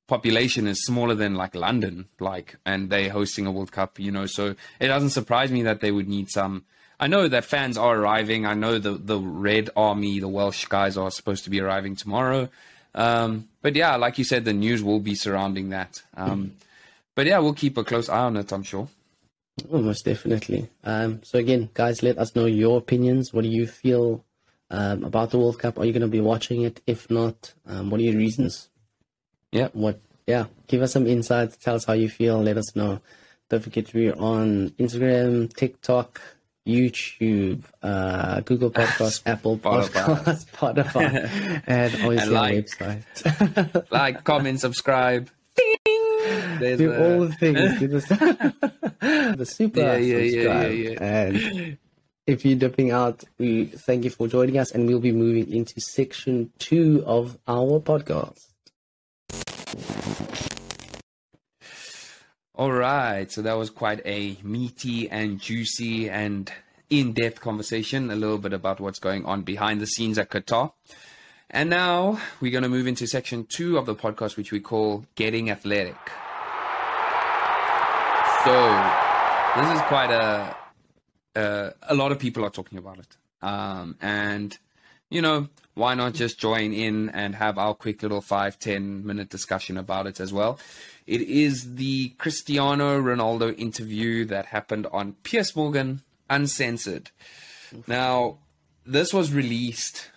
[0.06, 4.26] population is smaller than like London, like, and they're hosting a World Cup, you know.
[4.26, 6.64] So it doesn't surprise me that they would need some.
[7.00, 8.46] I know that fans are arriving.
[8.46, 12.48] I know the the Red Army, the Welsh guys, are supposed to be arriving tomorrow.
[12.94, 16.02] Um, but yeah, like you said, the news will be surrounding that.
[16.16, 16.52] Um,
[17.16, 18.52] but yeah, we'll keep a close eye on it.
[18.52, 18.88] I'm sure.
[19.70, 20.68] Oh, most definitely.
[20.84, 23.32] Um, so again, guys, let us know your opinions.
[23.32, 24.24] What do you feel
[24.70, 25.79] um, about the World Cup?
[25.79, 26.81] Are you going to be watching it?
[26.87, 28.68] If not, um, what are your reasons?
[29.53, 29.68] Yeah.
[29.72, 30.00] What?
[30.27, 31.57] Yeah, give us some insights.
[31.59, 32.40] Tell us how you feel.
[32.42, 33.00] Let us know.
[33.50, 36.18] Don't forget we're on Instagram, TikTok,
[36.66, 42.81] YouTube, uh, Google Podcasts, Apple Podcasts, Spotify, and obviously And like.
[42.81, 43.90] our website.
[43.90, 45.29] like, comment, subscribe.
[45.55, 45.77] Ding!
[46.59, 47.79] There's do all the things.
[47.79, 50.72] Do the, the super Yeah, yeah, yeah, subscribe.
[50.72, 51.20] yeah, yeah.
[51.27, 51.79] And
[52.26, 55.80] if you're dipping out, we thank you for joining us, and we'll be moving into
[55.80, 58.40] section two of our podcast.
[62.54, 66.50] All right, so that was quite a meaty and juicy and
[66.88, 70.72] in-depth conversation, a little bit about what's going on behind the scenes at Qatar.
[71.50, 75.04] And now we're going to move into section two of the podcast, which we call
[75.14, 75.96] Getting Athletic.
[78.44, 78.52] So
[79.56, 80.56] this is quite a
[81.37, 84.57] uh, a lot of people are talking about it, um, and
[85.11, 89.29] you know why not just join in and have our quick little five ten minute
[89.29, 90.59] discussion about it as well.
[91.07, 97.11] It is the Cristiano Ronaldo interview that happened on Piers Morgan Uncensored.
[97.87, 98.38] Now,
[98.87, 100.11] this was released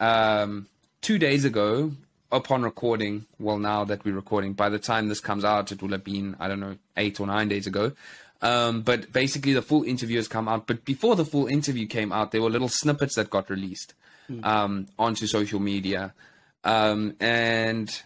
[0.00, 0.68] um,
[1.00, 1.92] two days ago
[2.30, 3.26] upon recording.
[3.38, 6.36] Well, now that we're recording, by the time this comes out, it will have been,
[6.40, 7.92] I don't know, eight or nine days ago.
[8.42, 10.66] Um, but basically, the full interview has come out.
[10.66, 13.94] But before the full interview came out, there were little snippets that got released
[14.42, 16.12] um, onto social media.
[16.64, 18.02] Um, and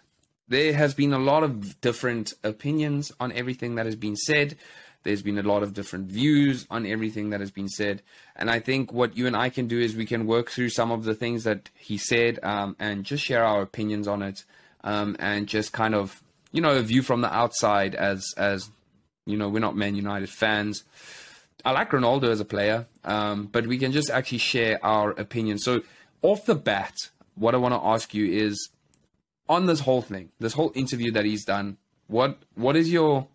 [0.49, 4.57] there has been a lot of different opinions on everything that has been said.
[5.03, 8.03] There's been a lot of different views on everything that has been said.
[8.35, 10.91] And I think what you and I can do is we can work through some
[10.91, 14.45] of the things that he said um, and just share our opinions on it
[14.83, 18.71] um, and just kind of, you know, a view from the outside as, as
[19.27, 20.85] you know, we're not Man United fans.
[21.65, 25.65] I like Ronaldo as a player, um, but we can just actually share our opinions.
[25.65, 25.83] So,
[26.23, 26.95] off the bat,
[27.35, 28.71] what I want to ask you is
[29.49, 33.27] on this whole thing, this whole interview that he's done, what what is your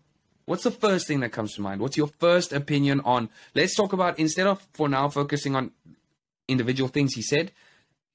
[0.46, 1.80] what's the first thing that comes to mind?
[1.80, 5.72] What's your first opinion on let's talk about instead of for now focusing on
[6.48, 7.52] individual things he said,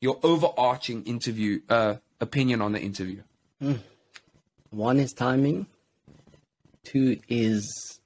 [0.01, 3.21] your overarching interview uh opinion on the interview.
[4.69, 5.67] One is timing.
[6.88, 8.00] Two is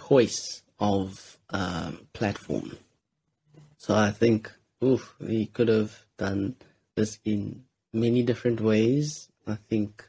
[0.00, 2.78] choice of um, platform.
[3.76, 4.50] So I think,
[4.82, 6.56] oof, we could have done
[6.94, 9.28] this in many different ways.
[9.46, 10.02] I think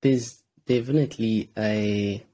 [0.00, 2.24] there's definitely a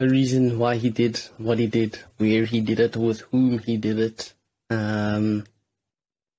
[0.00, 3.76] a reason why he did what he did, where he did it, with whom he
[3.76, 4.32] did it.
[4.70, 5.44] Um,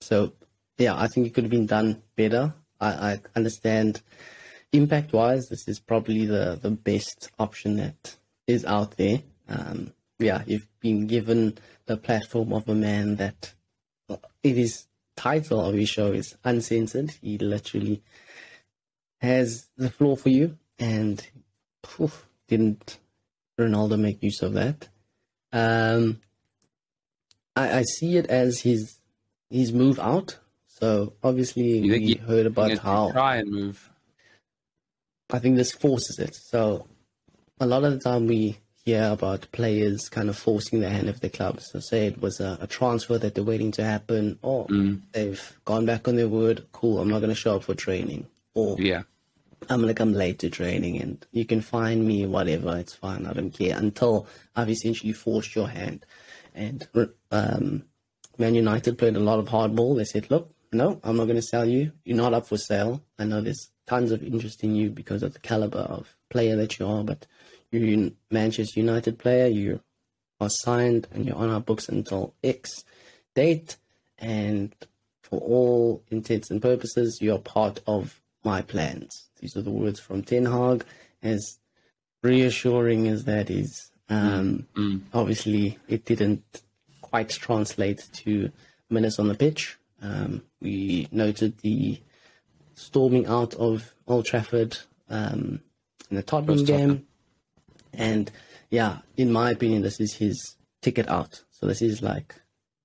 [0.02, 0.34] so
[0.80, 2.56] yeah, I think it could have been done better.
[2.82, 4.02] I, I understand
[4.74, 9.22] impact wise, this is probably the, the best option that is out there.
[9.48, 13.54] Um, yeah, you've been given the platform of a man that
[14.10, 17.12] it is title of his show is uncensored.
[17.22, 18.02] He literally
[19.22, 21.26] has the floor for you, and
[21.86, 22.12] phew,
[22.48, 23.00] didn't
[23.60, 24.90] Ronaldo make use of that?
[25.52, 26.20] Um,
[27.56, 29.00] I, I see it as his
[29.50, 30.40] his move out.
[30.68, 33.90] So obviously we he- heard about how try and move.
[35.32, 36.36] I think this forces it.
[36.36, 36.88] So
[37.60, 41.22] a lot of the time we hear about players kind of forcing the hand of
[41.22, 41.62] the club.
[41.62, 44.68] So say it was a, a transfer that they're waiting to happen, or
[45.14, 46.66] they've gone back on their word.
[46.72, 49.04] Cool, I'm not going to show up for training, or Yeah.
[49.70, 52.78] I'm going to come late to training, and you can find me whatever.
[52.78, 53.26] It's fine.
[53.26, 56.06] I don't care until I've essentially forced your hand.
[56.54, 56.86] And
[57.32, 57.86] um,
[58.38, 59.96] Man United played a lot of hardball.
[59.96, 61.94] They said, look, no, I'm not going to sell you.
[62.04, 63.04] You're not up for sale.
[63.18, 66.80] I know there's tons of interest in you because of the caliber of player that
[66.80, 67.26] you are, but
[67.72, 69.48] you're a Manchester United player.
[69.48, 69.82] You
[70.40, 72.84] are signed and you're on our books until X
[73.36, 73.78] date.
[74.20, 74.74] And
[75.22, 79.30] for all intents and purposes, you're part of my plans.
[79.40, 80.86] These are the words from Ten Hag.
[81.22, 81.60] As
[82.22, 84.68] reassuring as that is, um,
[85.14, 86.44] obviously it didn't
[87.02, 88.52] quite translate to
[88.90, 89.78] minutes on the pitch.
[90.02, 92.00] Um, we noted the
[92.84, 94.78] storming out of Old Trafford
[95.10, 95.62] um,
[96.10, 96.96] in the Tottenham First Tottenham.
[96.98, 97.08] game,
[97.94, 98.32] and
[98.70, 101.44] yeah, in my opinion, this is his ticket out.
[101.52, 102.36] So this is like,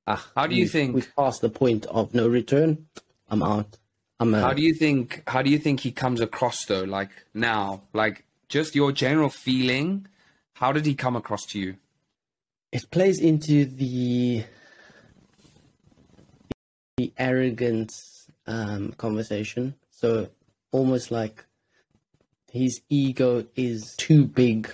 [0.06, 2.86] ah, How do you we've- think- we've passed the point of no return?
[3.28, 3.76] I'm out.
[4.20, 6.82] I'm How do you think how do you think he comes across though?
[6.82, 10.06] Like now, like just your general feeling.
[10.54, 11.76] How did he come across to you?
[12.72, 14.44] it plays into the
[16.96, 19.74] the arrogance um, conversation.
[20.00, 20.28] So
[20.70, 21.44] almost like
[22.52, 24.70] his ego is too big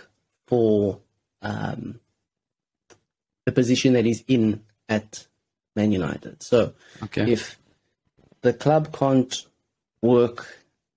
[0.46, 1.00] for
[1.40, 1.98] um,
[3.46, 5.26] the position that he's in at
[5.74, 6.42] Man United.
[6.42, 7.32] So Okay.
[7.32, 7.58] if
[8.42, 9.34] the club can't
[10.02, 10.46] work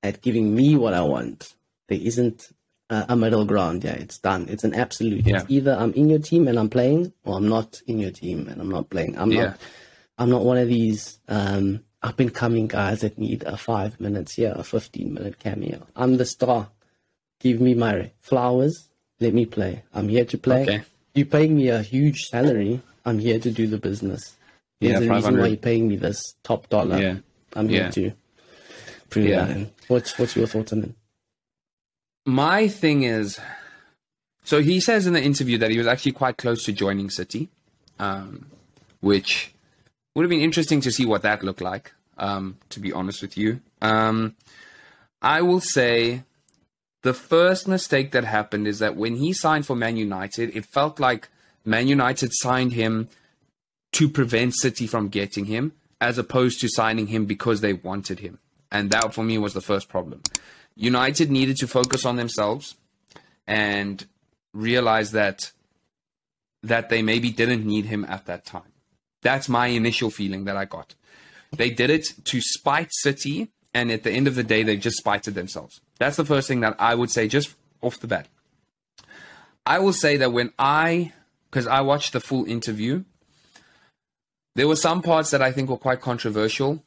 [0.04, 1.56] at giving me what I want,
[1.88, 2.50] there isn't
[2.90, 3.86] a, a middle ground.
[3.86, 4.48] Yeah, it's done.
[4.50, 5.26] It's an absolute.
[5.26, 5.38] Yeah.
[5.38, 8.50] It's either I'm in your team and I'm playing, or I'm not in your team
[8.50, 9.18] and I'm not playing.
[9.18, 9.44] I'm Yeah.
[9.46, 9.58] not.
[10.20, 14.34] I'm not one of these um, up and coming guys that need a five minutes
[14.34, 15.88] here, a fifteen minute cameo.
[15.96, 16.70] I'm the star.
[17.40, 18.88] Give me my flowers.
[19.20, 19.84] Let me play.
[19.94, 20.62] I'm here to play.
[20.64, 20.82] Okay.
[21.16, 22.82] You're paying me a huge salary.
[23.06, 24.36] I'm here to do the business.
[24.80, 27.00] Here's Yeah, the reason why you're paying me this top dollar.
[27.00, 27.18] Yeah.
[27.56, 27.92] I'm here Yeah.
[27.92, 28.12] to
[29.10, 29.46] prove Yeah.
[29.46, 29.72] that.
[29.88, 30.92] What's what's your thoughts on it?
[32.26, 33.40] My thing is,
[34.44, 37.50] so he says in the interview that he was actually quite close to joining City,
[38.00, 38.48] um,
[39.00, 39.54] which
[40.18, 41.94] would have been interesting to see what that looked like.
[42.18, 44.36] Um, to be honest with you, um,
[45.22, 46.24] I will say
[47.04, 51.00] the first mistake that happened is that when he signed for Man United, it felt
[51.00, 51.30] like
[51.66, 53.10] Man United signed him
[53.92, 58.40] to prevent City from getting him, as opposed to signing him because they wanted him.
[58.72, 60.24] And that for me was the first problem.
[60.76, 62.74] United needed to focus on themselves
[63.46, 64.04] and
[64.52, 65.52] realize that
[66.64, 68.74] that they maybe didn't need him at that time.
[69.28, 70.96] That's my initial feeling that I got.
[71.52, 75.00] They did it to spite City, and at the end of the day, they just
[75.00, 75.82] spited themselves.
[76.00, 78.30] That's the first thing that I would say just off the bat.
[79.66, 81.12] I will say that when I,
[81.50, 83.04] because I watched the full interview,
[84.56, 86.82] there were some parts that I think were quite controversial.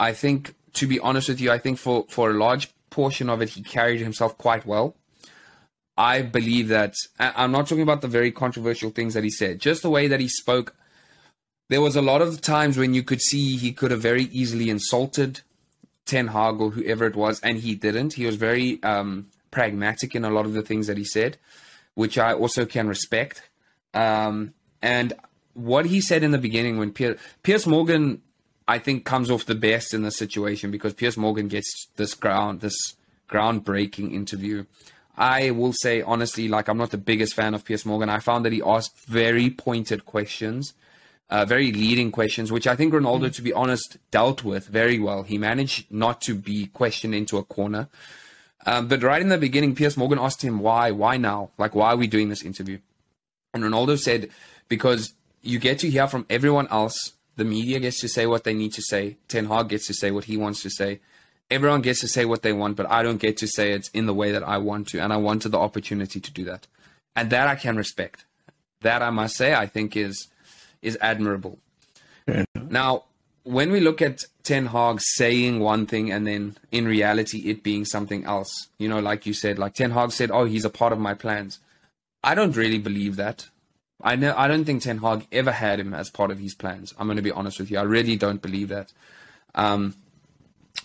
[0.00, 3.42] I think, to be honest with you, I think for, for a large portion of
[3.42, 4.96] it, he carried himself quite well.
[5.98, 9.82] I believe that I'm not talking about the very controversial things that he said, just
[9.82, 10.74] the way that he spoke.
[11.68, 14.68] There was a lot of times when you could see he could have very easily
[14.68, 15.40] insulted
[16.04, 18.14] Ten Hag or whoever it was, and he didn't.
[18.14, 21.38] He was very um, pragmatic in a lot of the things that he said,
[21.94, 23.42] which I also can respect.
[23.94, 25.14] Um, and
[25.54, 28.20] what he said in the beginning when Pier- Piers Morgan,
[28.68, 32.60] I think, comes off the best in this situation because Piers Morgan gets this ground,
[32.60, 32.76] this
[33.30, 34.64] groundbreaking interview.
[35.16, 38.10] I will say honestly, like I'm not the biggest fan of Piers Morgan.
[38.10, 40.74] I found that he asked very pointed questions,
[41.30, 45.22] uh, very leading questions, which I think Ronaldo, to be honest, dealt with very well.
[45.22, 47.88] He managed not to be questioned into a corner.
[48.66, 51.92] Um, but right in the beginning, Piers Morgan asked him why, why now, like why
[51.92, 52.78] are we doing this interview?
[53.52, 54.30] And Ronaldo said,
[54.68, 55.12] because
[55.44, 57.12] you get to hear from everyone else.
[57.36, 59.16] The media gets to say what they need to say.
[59.28, 61.00] Ten Hag gets to say what he wants to say.
[61.50, 64.06] Everyone gets to say what they want, but I don't get to say it in
[64.06, 65.00] the way that I want to.
[65.00, 66.66] And I wanted the opportunity to do that.
[67.14, 68.24] And that I can respect.
[68.80, 70.28] That I must say, I think is
[70.84, 71.58] is admirable.
[72.54, 73.04] Now,
[73.44, 77.84] when we look at Ten Hag saying one thing and then in reality it being
[77.84, 80.92] something else, you know, like you said, like Ten Hag said, "Oh, he's a part
[80.92, 81.60] of my plans."
[82.22, 83.48] I don't really believe that.
[84.02, 86.94] I know I don't think Ten Hag ever had him as part of his plans.
[86.98, 87.78] I'm going to be honest with you.
[87.78, 88.92] I really don't believe that.
[89.54, 89.94] Um,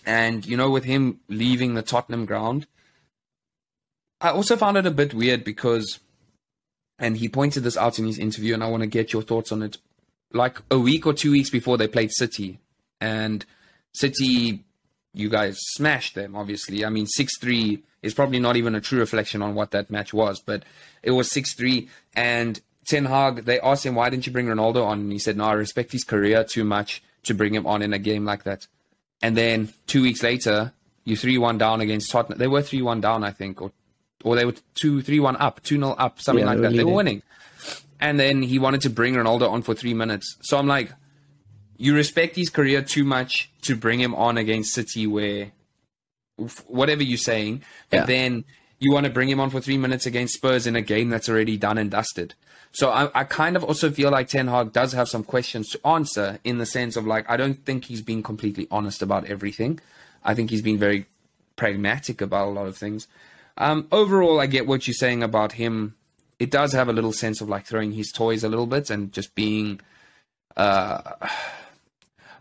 [0.06, 2.66] and you know, with him leaving the Tottenham ground,
[4.20, 5.98] I also found it a bit weird because,
[6.98, 9.50] and he pointed this out in his interview, and I want to get your thoughts
[9.50, 9.78] on it.
[10.32, 12.60] Like a week or two weeks before they played City,
[13.00, 13.44] and
[13.92, 14.64] City,
[15.12, 16.36] you guys smashed them.
[16.36, 19.90] Obviously, I mean six three is probably not even a true reflection on what that
[19.90, 20.62] match was, but
[21.02, 21.88] it was six three.
[22.14, 25.36] And Ten Hag, they asked him why didn't you bring Ronaldo on, and he said,
[25.36, 28.44] "No, I respect his career too much to bring him on in a game like
[28.44, 28.66] that."
[29.22, 30.72] And then two weeks later,
[31.04, 32.38] you three one down against Tottenham.
[32.38, 33.72] They were three one down, I think, or
[34.22, 36.72] or they were two three one up, two 0 up, something Yeah, like that.
[36.72, 37.22] They were winning.
[38.00, 40.36] And then he wanted to bring Ronaldo on for three minutes.
[40.42, 40.90] So I'm like,
[41.76, 45.52] you respect his career too much to bring him on against City, where
[46.66, 48.06] whatever you're saying, but Yeah.
[48.06, 48.44] then
[48.78, 51.28] you want to bring him on for three minutes against Spurs in a game that's
[51.28, 52.34] already done and dusted.
[52.72, 55.86] So I, I kind of also feel like Ten Hag does have some questions to
[55.86, 59.80] answer in the sense of like I don't think he's been completely honest about everything.
[60.24, 61.06] I think he's been very
[61.56, 63.06] pragmatic about a lot of things.
[63.58, 65.94] Um, overall, I get what you're saying about him.
[66.40, 69.12] It does have a little sense of like throwing his toys a little bit and
[69.12, 69.80] just being.
[70.56, 71.02] Uh,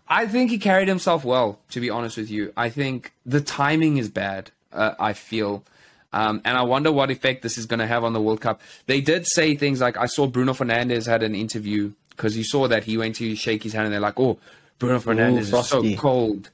[0.07, 2.51] I think he carried himself well, to be honest with you.
[2.57, 4.49] I think the timing is bad.
[4.73, 5.63] Uh, I feel.
[6.11, 8.61] Um, and I wonder what effect this is going to have on the World Cup.
[8.87, 12.67] They did say things like I saw Bruno Fernandes had an interview because you saw
[12.67, 14.39] that he went to shake his hand and they're like, "Oh,
[14.79, 16.49] Bruno Fernandes is so cold."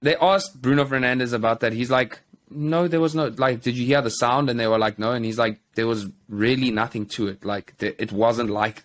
[0.00, 1.72] They asked Bruno Fernandes about that.
[1.72, 2.20] He's like,
[2.50, 3.62] "No, there was no like.
[3.62, 6.06] Did you hear the sound?" And they were like, "No." And he's like, "There was
[6.28, 7.44] really nothing to it.
[7.44, 8.84] Like th- it wasn't like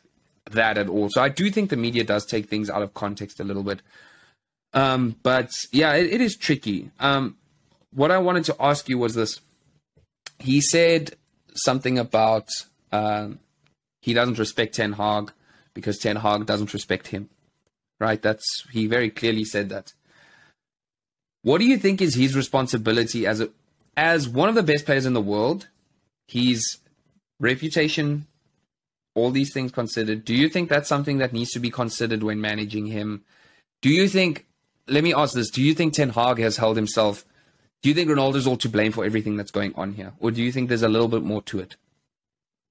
[0.51, 3.39] that at all." So I do think the media does take things out of context
[3.39, 3.82] a little bit.
[4.74, 6.91] Um, but yeah, it, it is tricky.
[6.99, 7.38] Um,
[7.91, 9.39] what I wanted to ask you was this.
[10.39, 11.16] He said
[11.53, 12.49] something about
[12.91, 13.39] um,
[14.01, 15.32] he doesn't respect Ten Hag
[15.74, 17.30] because Ten Hag doesn't respect him.
[17.99, 18.22] Right?
[18.22, 19.93] That's he very clearly said that.
[21.44, 23.50] What do you think is his responsibility as a
[23.96, 25.68] as one of the best players in the world,
[26.28, 26.80] his
[27.39, 28.26] reputation,
[29.14, 32.41] all these things considered, do you think that's something that needs to be considered when
[32.41, 33.24] managing him?
[33.82, 34.48] Do you think?
[34.88, 37.26] Let me ask this: Do you think Ten Hag has held himself?
[37.82, 40.41] Do you think Ronaldo's all to blame for everything that's going on here, or do
[40.41, 41.76] you think there's a little bit more to it?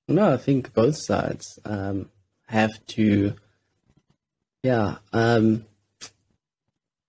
[0.09, 2.11] No, I think both sides um,
[2.49, 3.35] have to,
[4.62, 5.64] yeah, um,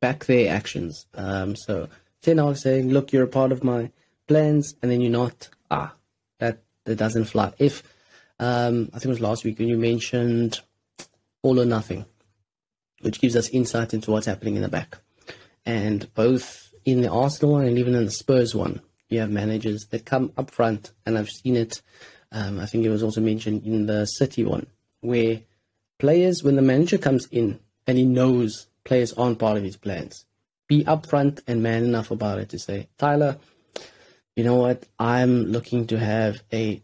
[0.04, 1.06] back their actions.
[1.16, 1.88] Um, so
[2.22, 3.90] Ten saying, "Look, you're a part of my
[4.28, 5.50] plans," and then you're not.
[5.72, 5.94] Ah,
[6.40, 7.54] that that doesn't fly.
[7.58, 7.84] If
[8.38, 10.60] um, I think it was last week when you mentioned
[11.42, 12.06] all or nothing,
[13.00, 14.98] which gives us insight into what's happening in the back,
[15.66, 19.88] and both in the Arsenal one and even in the Spurs one, you have managers
[19.92, 21.82] that come up front, and I've seen it.
[22.34, 24.68] Um, I think it was also mentioned in the City one,
[25.00, 25.40] where
[25.98, 30.26] players, when the manager comes in and he knows players aren't part of his plans,
[30.68, 33.38] be upfront and man enough about it to say, Tyler,
[34.36, 34.86] you know what?
[35.00, 36.82] I'm looking to have a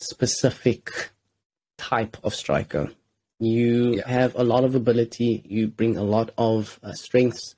[0.00, 1.10] specific
[1.78, 2.90] type of striker.
[3.38, 4.08] You Yeah.
[4.08, 5.42] have a lot of ability.
[5.46, 7.54] You bring a lot of uh, strengths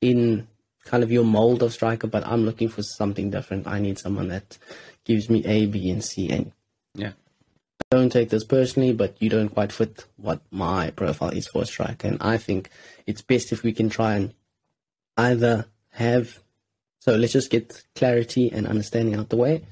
[0.00, 0.48] in
[0.84, 3.66] kind of your mold of striker, but I'm looking for something different.
[3.66, 4.56] I need someone that
[5.04, 6.30] gives me A, B, and C.
[6.30, 6.52] And
[6.94, 7.12] Yeah.
[7.90, 11.66] Don't take this personally, but you don't quite fit what my profile is for a
[11.66, 12.08] striker.
[12.08, 12.70] And I think
[13.06, 14.34] it's best if we can try and
[15.16, 16.40] either have
[17.00, 19.62] so let's just get clarity and understanding out the way.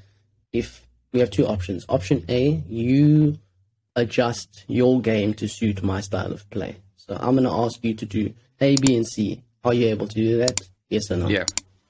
[0.51, 3.37] If we have two options, option A, you
[3.95, 6.77] adjust your game to suit my style of play.
[6.95, 9.43] So I'm going to ask you to do A, B, and C.
[9.63, 10.61] Are you able to do that?
[10.89, 11.27] Yes or no?
[11.27, 11.45] Yeah,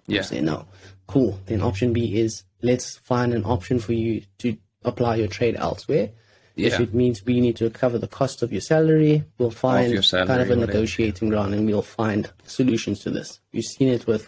[0.07, 0.65] yeah, say no.
[1.05, 1.39] Cool.
[1.45, 4.57] Then option B is let's find an option for you to
[4.88, 6.09] apply your trade elsewhere.
[6.55, 10.27] If it means we need to cover the cost of your salary, we'll find salary,
[10.27, 13.39] kind of a negotiating ground and we'll find solutions to this.
[13.51, 14.27] You've seen it with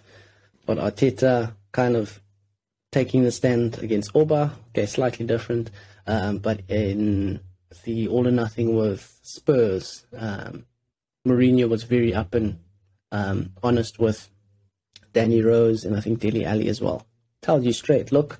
[0.66, 2.22] what Arteta kind of
[2.92, 4.52] taking the stand against Oba.
[4.70, 5.72] Okay, slightly different.
[6.06, 7.40] Um, but in
[7.84, 10.66] the all or nothing with Spurs, um,
[11.28, 12.60] Mourinho was very up and
[13.12, 14.30] um, honest with
[15.14, 17.08] Danny Rose and I think Dele Alli as well.
[17.42, 18.40] Tells you straight, look,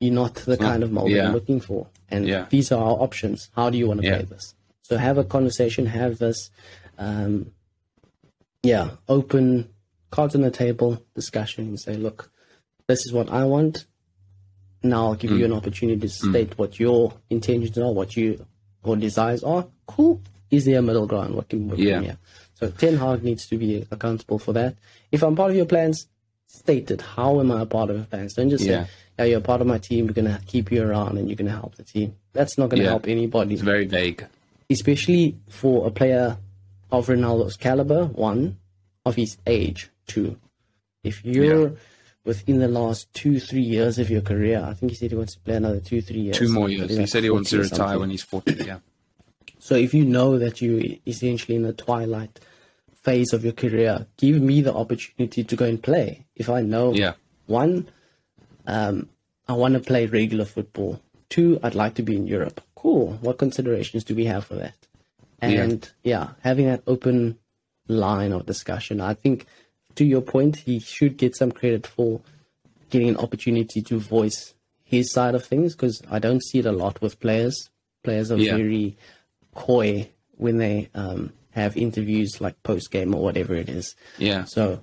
[0.00, 1.26] you're not the kind of mold yeah.
[1.26, 1.88] I'm looking for.
[2.08, 2.46] And Yeah.
[2.50, 3.50] these are our options.
[3.54, 4.16] How do you want to Yeah.
[4.18, 4.54] play this?
[4.82, 6.50] So have a conversation, have this,
[6.98, 7.52] um,
[8.62, 9.68] yeah, open
[10.10, 12.30] cards on the table discussion and say, look,
[12.86, 13.86] this is what I want.
[14.82, 15.38] Now I'll give Mm.
[15.38, 18.46] you an opportunity to state what your intentions are, what you
[18.84, 19.66] or desires are.
[19.86, 20.20] Cool.
[20.50, 21.34] Is there a middle ground?
[21.34, 22.00] What can we Yeah.
[22.00, 22.18] here?
[22.54, 24.76] So Ten Hag needs to be accountable for that.
[25.12, 26.06] If I'm part of your plans,
[26.46, 27.02] state it.
[27.02, 28.34] How am I a part of your plans?
[28.34, 28.84] Don't just Yeah.
[28.86, 30.06] say, yeah, you're part of my team.
[30.06, 32.14] We're going to keep you around and you're going to help the team.
[32.32, 32.90] That's not going to Yeah.
[32.90, 34.24] help anybody it's very vague.
[34.70, 36.36] especially for a player
[36.92, 38.58] of Ronaldo's caliber, one,
[39.04, 40.36] of his age, two.
[41.02, 41.72] If you're
[42.24, 45.34] within the last two, three years of your career, I think he said he wants
[45.34, 46.36] to play another two, three years.
[46.36, 46.94] Two more years.
[46.96, 48.54] He said he wants to retire when he's forty.
[48.54, 48.78] Yeah,
[49.58, 52.38] So if you know that you're essentially in the twilight
[53.02, 56.26] phase of your career, give me the opportunity to go and play.
[56.36, 57.14] If I know, yeah,
[57.46, 57.88] one,
[58.68, 59.08] um,
[59.48, 61.00] I want to play regular football.
[61.28, 62.60] Two, I'd like to be in Europe.
[62.76, 63.14] Cool.
[63.20, 64.74] What considerations do we have for that?
[65.42, 65.48] Yeah.
[65.62, 67.38] And yeah, having that open
[67.88, 69.00] line of discussion.
[69.00, 69.46] I think
[69.96, 72.20] to your point, he should get some credit for
[72.90, 74.54] getting an opportunity to voice
[74.84, 77.68] his side of things because I don't see it a lot with players.
[78.04, 78.56] Players are Yeah.
[78.56, 78.96] very
[79.54, 83.94] coy when they um, have interviews like post game or whatever it is.
[84.18, 84.44] yeah.
[84.44, 84.82] So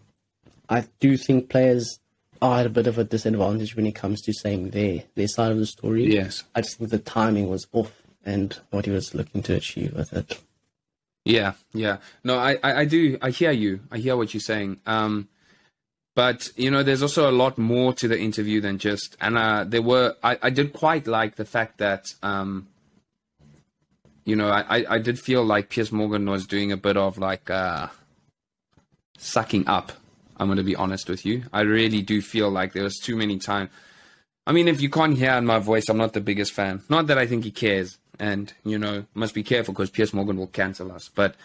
[0.69, 1.99] I do think players
[2.41, 5.51] are at a bit of a disadvantage when it comes to saying their their side
[5.51, 6.13] of the story.
[6.13, 6.43] Yes.
[6.53, 7.91] I just think the timing was off
[8.25, 10.41] and what he was looking to achieve with it.
[11.23, 11.97] Yeah, yeah.
[12.23, 13.17] No, I, I, I do.
[13.21, 13.79] I hear you.
[13.91, 14.79] I hear what you're saying.
[14.85, 15.27] Um,
[16.15, 19.17] but you know, there's also a lot more to the interview than just.
[19.19, 20.15] And uh, there were.
[20.23, 22.13] I, I did quite like the fact that.
[22.21, 22.67] Um,
[24.23, 27.19] you know, I, I, I did feel like Piers Morgan was doing a bit of
[27.19, 27.87] like uh,
[29.17, 29.91] sucking up.
[30.37, 31.43] I'm going to be honest with you.
[31.53, 33.69] I really do feel like there was too many times.
[34.47, 36.83] I mean, if you can't hear in my voice, I'm not the biggest fan.
[36.89, 40.37] Not that I think he cares, and you know, must be careful because Piers Morgan
[40.37, 41.09] will cancel us.
[41.13, 41.35] But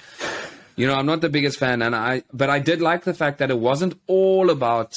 [0.77, 3.39] you know, I'm not the biggest fan, and I but I did like the fact
[3.39, 4.95] that it wasn't all about.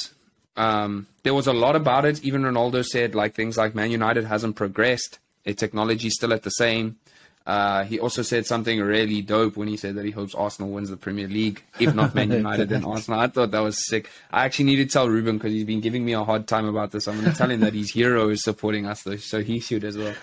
[0.56, 2.24] Um, there was a lot about it.
[2.24, 5.20] Even Ronaldo said like things like Man United hasn't progressed.
[5.46, 6.98] Their technology's still at the same.
[7.46, 10.90] Uh, he also said something really dope when he said that he hopes Arsenal wins
[10.90, 13.20] the Premier League, if not Man United, then Arsenal.
[13.20, 14.10] I thought that was sick.
[14.32, 16.92] I actually need to tell Ruben because he's been giving me a hard time about
[16.92, 17.08] this.
[17.08, 19.84] I'm going to tell him that his hero is supporting us, though, so he should
[19.84, 20.14] as well.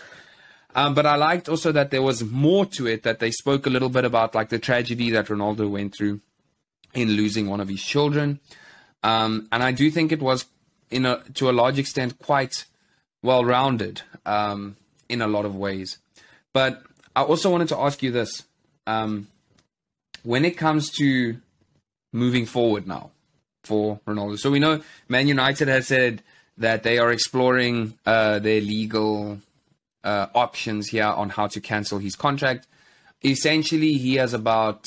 [0.75, 3.71] Um, but I liked also that there was more to it, that they spoke a
[3.71, 6.21] little bit about like the tragedy that Ronaldo went through
[6.95, 8.41] in losing one of his children.
[9.03, 10.47] Um, and I do think it was
[10.91, 12.65] in a to a large extent quite
[13.23, 14.77] well rounded um,
[15.09, 15.99] in a lot of ways.
[16.53, 16.83] But
[17.21, 18.45] I also wanted to ask you this:
[18.87, 19.29] um,
[20.23, 21.37] when it comes to
[22.15, 23.11] moving forward now
[23.63, 26.23] for Ronaldo, so we know Man United has said
[26.57, 29.39] that they are exploring uh, their legal
[30.03, 32.67] uh, options here on how to cancel his contract.
[33.23, 34.87] Essentially, he has about,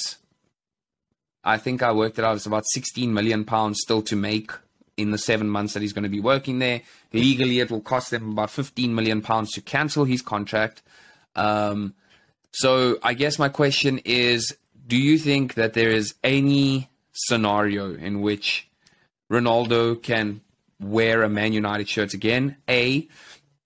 [1.43, 4.51] I think I worked it out, it's about 16 million pounds still to make
[4.97, 6.81] in the seven months that he's going to be working there.
[7.11, 10.81] Legally, it will cost them about 15 million pounds to cancel his contract.
[11.35, 11.93] Um,
[12.53, 14.55] so I guess my question is,
[14.87, 18.67] do you think that there is any scenario in which
[19.31, 20.41] Ronaldo can
[20.79, 22.57] wear a Man United shirt again?
[22.69, 23.07] A.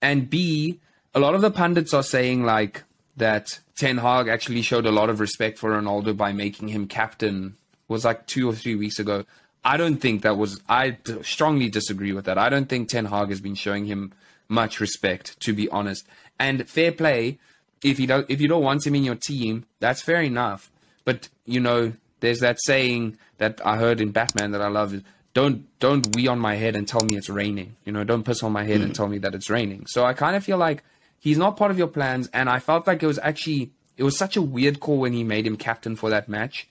[0.00, 0.80] And B,
[1.14, 2.84] a lot of the pundits are saying like
[3.16, 7.56] that Ten Hag actually showed a lot of respect for Ronaldo by making him captain
[7.88, 9.24] was like two or three weeks ago.
[9.64, 10.62] I don't think that was.
[10.68, 12.38] I strongly disagree with that.
[12.38, 14.12] I don't think Ten Hag has been showing him
[14.48, 16.06] much respect, to be honest.
[16.38, 17.38] And fair play,
[17.82, 20.70] if you don't if you don't want him in your team, that's fair enough.
[21.04, 25.02] But you know, there's that saying that I heard in Batman that I love:
[25.34, 27.76] don't don't wee on my head and tell me it's raining.
[27.84, 28.84] You know, don't piss on my head mm.
[28.84, 29.86] and tell me that it's raining.
[29.86, 30.82] So I kind of feel like
[31.18, 34.16] he's not part of your plans, and I felt like it was actually it was
[34.16, 36.68] such a weird call when he made him captain for that match,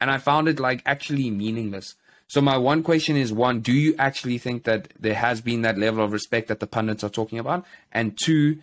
[0.00, 1.94] and I found it like actually meaningless.
[2.26, 5.76] So my one question is one, do you actually think that there has been that
[5.76, 7.64] level of respect that the pundits are talking about?
[7.90, 8.58] And two,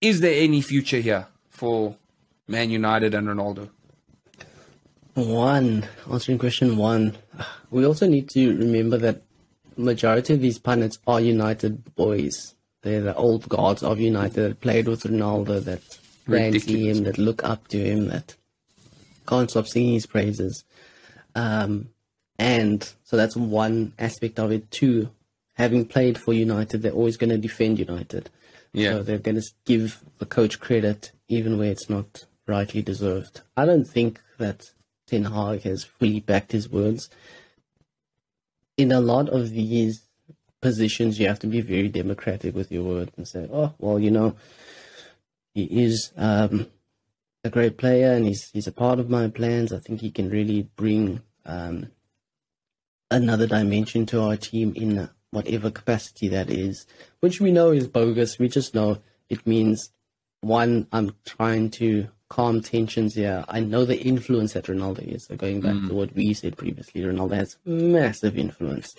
[0.00, 1.26] is there any future here
[1.62, 1.94] for
[2.48, 3.70] Man United and Ronaldo?
[5.14, 7.16] One, answering question one,
[7.70, 9.22] we also need to remember that
[9.76, 12.56] majority of these pundits are United boys.
[12.82, 15.82] They're the old gods of United that played with Ronaldo, that
[16.28, 18.34] fancy him, that look up to him, that
[19.28, 20.64] can't stop singing his praises.
[21.36, 21.90] Um,
[22.40, 24.68] and so that's one aspect of it.
[24.72, 25.10] Two,
[25.54, 28.30] having played for United, they're always going to defend United.
[28.72, 28.94] Yeah.
[28.94, 33.40] So they're going to give the coach credit even where it's not rightly deserved.
[33.56, 34.70] I don't think that
[35.06, 37.08] Ten Hag has fully backed his words.
[38.76, 40.02] In a lot of these
[40.60, 44.10] positions, you have to be very democratic with your word and say, oh, well, you
[44.10, 44.36] know,
[45.54, 46.66] he is um,
[47.44, 49.72] a great player and he's, he's a part of my plans.
[49.72, 51.90] I think he can really bring um,
[53.10, 56.86] another dimension to our team in whatever capacity that is,
[57.20, 58.38] which we know is bogus.
[58.38, 59.90] We just know it means
[60.42, 63.44] one, I'm trying to calm tensions here.
[63.48, 65.26] I know the influence that Ronaldo is.
[65.26, 65.88] So going back mm.
[65.88, 68.94] to what we said previously, Ronaldo has massive influence,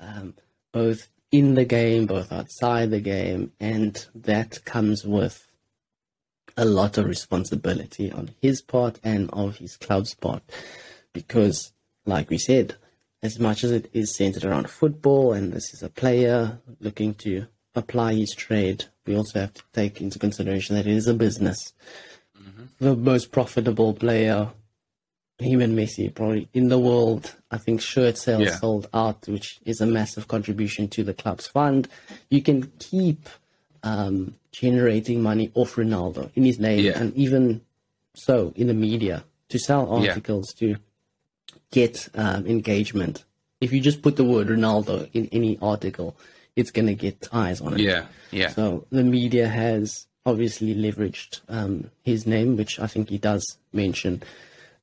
[0.00, 0.34] um,
[0.72, 5.46] both in the game, both outside the game, and that comes with
[6.56, 10.42] a lot of responsibility on his part and of his club's part,
[11.12, 11.72] because,
[12.06, 12.76] like we said,
[13.22, 17.46] as much as it is centered around football and this is a player looking to
[17.74, 21.72] apply his trade, we also have to take into consideration that it is a business.
[22.38, 22.64] Mm-hmm.
[22.78, 24.50] The most profitable player,
[25.38, 27.34] him and Messi, probably in the world.
[27.50, 28.56] I think shirt sales yeah.
[28.56, 31.88] sold out, which is a massive contribution to the club's fund.
[32.28, 33.28] You can keep
[33.82, 36.98] um, generating money off Ronaldo in his name, yeah.
[36.98, 37.62] and even
[38.14, 40.74] so in the media to sell articles yeah.
[40.74, 40.80] to
[41.70, 43.24] get um, engagement.
[43.60, 46.16] If you just put the word Ronaldo in any article,
[46.58, 47.80] it's going to get eyes on it.
[47.80, 48.48] Yeah, yeah.
[48.48, 54.22] So the media has obviously leveraged um, his name, which I think he does mention.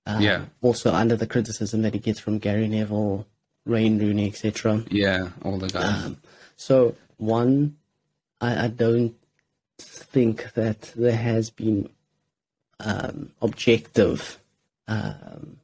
[0.06, 0.46] Um, yeah.
[0.62, 3.28] Also under the criticism that he gets from Gary Neville,
[3.66, 4.84] Wayne Rooney, etc.
[4.90, 6.06] Yeah, all the guys.
[6.06, 6.18] Um,
[6.56, 7.76] so one,
[8.40, 9.16] I, I, don't
[9.78, 11.90] think that there has been
[12.80, 14.40] um, objective
[14.88, 15.58] um,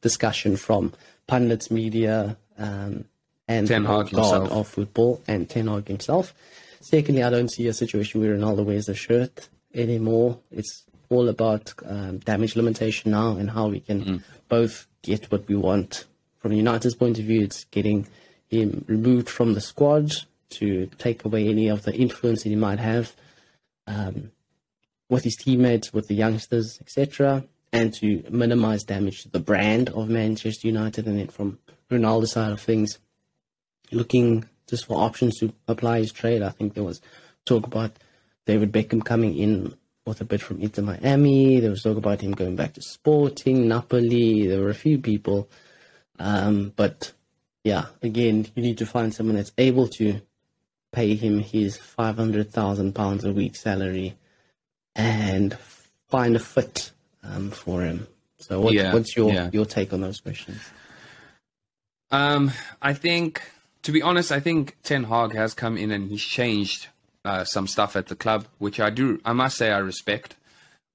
[0.00, 0.92] discussion from
[1.28, 3.04] pundits, media, um,
[3.52, 6.34] and Ten Hag God of football and Ten Hag himself.
[6.80, 10.38] Secondly, I don't see a situation where Ronaldo wears the shirt anymore.
[10.50, 14.22] It's all about um, damage limitation now and how we can mm.
[14.48, 16.06] both get what we want.
[16.38, 18.06] From United's point of view, it's getting
[18.48, 20.12] him removed from the squad
[20.50, 23.14] to take away any of the influence that he might have
[23.86, 24.32] um,
[25.08, 30.08] with his teammates, with the youngsters, etc and to minimize damage to the brand of
[30.08, 31.06] Manchester United.
[31.06, 31.58] And then from
[31.90, 32.98] Ronaldo's side of things,
[33.92, 36.42] looking just for options to apply his trade.
[36.42, 37.00] I think there was
[37.44, 37.92] talk about
[38.46, 39.74] David Beckham coming in
[40.06, 41.60] with a bid from Inter Miami.
[41.60, 44.46] There was talk about him going back to Sporting, Napoli.
[44.46, 45.48] There were a few people.
[46.18, 47.12] Um, but
[47.64, 50.20] yeah, again, you need to find someone that's able to
[50.92, 54.16] pay him his £500,000 a week salary
[54.94, 55.56] and
[56.08, 56.90] find a fit
[57.22, 58.06] um, for him.
[58.38, 59.50] So, what, yeah, what's your yeah.
[59.52, 60.60] your take on those questions?
[62.10, 62.50] Um,
[62.82, 63.40] I think
[63.82, 66.88] to be honest, I think Ten Hag has come in and he's changed
[67.24, 70.36] uh, some stuff at the club, which I do, I must say, I respect.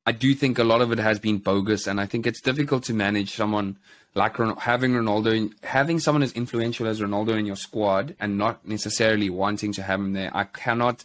[0.06, 2.84] I do think a lot of it has been bogus, and I think it's difficult
[2.86, 3.78] to manage someone
[4.16, 9.30] like having Ronaldo, having someone as influential as Ronaldo in your squad, and not necessarily
[9.30, 10.32] wanting to have him there.
[10.36, 11.04] I cannot,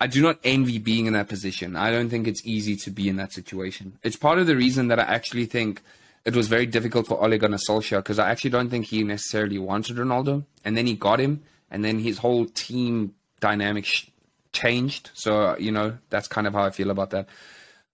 [0.00, 1.76] I do not envy being in that position.
[1.76, 3.98] I don't think it's easy to be in that situation.
[4.02, 5.82] It's part of the reason that I actually think
[6.24, 9.58] it was very difficult for Ole Gunnar Solskjaer because I actually don't think he necessarily
[9.58, 14.06] wanted Ronaldo, and then he got him, and then his whole team dynamic sh-
[14.52, 15.10] changed.
[15.14, 17.28] So you know that's kind of how I feel about that.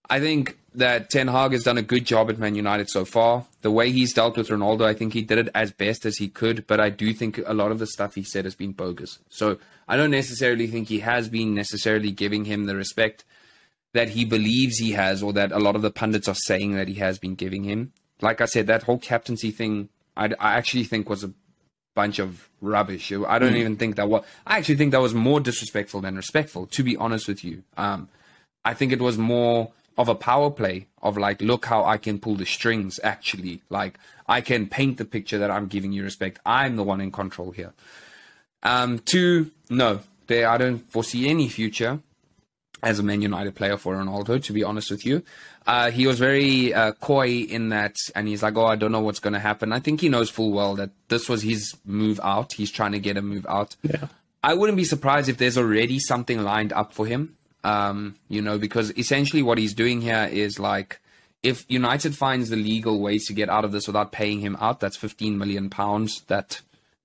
[0.09, 3.45] I think that Ten Hag has done a good job at Man United so far.
[3.61, 6.29] The way he's dealt with Ronaldo, I think he did it as best as he
[6.29, 9.19] could, but I do think a lot of the stuff he said has been bogus.
[9.29, 13.23] So I don't necessarily think he has been necessarily giving him the respect
[13.93, 16.87] that he believes he has, or that a lot of the pundits are saying that
[16.87, 17.91] he has been giving him.
[18.21, 21.31] Like I said, that whole captaincy thing, I, I actually think was a
[21.95, 23.11] bunch of rubbish.
[23.11, 23.57] I don't mm.
[23.57, 24.23] even think that was.
[24.45, 26.65] I actually think that was more disrespectful than respectful.
[26.67, 28.09] To be honest with you, um,
[28.63, 32.19] I think it was more of a power play of like, look how I can
[32.19, 33.61] pull the strings actually.
[33.69, 36.39] Like I can paint the picture that I'm giving you respect.
[36.45, 37.73] I'm the one in control here.
[38.63, 41.99] Um, two, no, there I don't foresee any future
[42.81, 45.23] as a Man United player for Ronaldo, to be honest with you.
[45.67, 49.01] Uh, he was very uh, coy in that, and he's like, oh, I don't know
[49.01, 49.71] what's going to happen.
[49.71, 52.53] I think he knows full well that this was his move out.
[52.53, 53.75] He's trying to get a move out.
[53.83, 54.07] Yeah.
[54.43, 57.35] I wouldn't be surprised if there's already something lined up for him.
[57.63, 61.01] Um, you know, because essentially what he's doing here is like,
[61.43, 64.79] if United finds the legal ways to get out of this without paying him out,
[64.79, 66.61] that's 15 million pounds that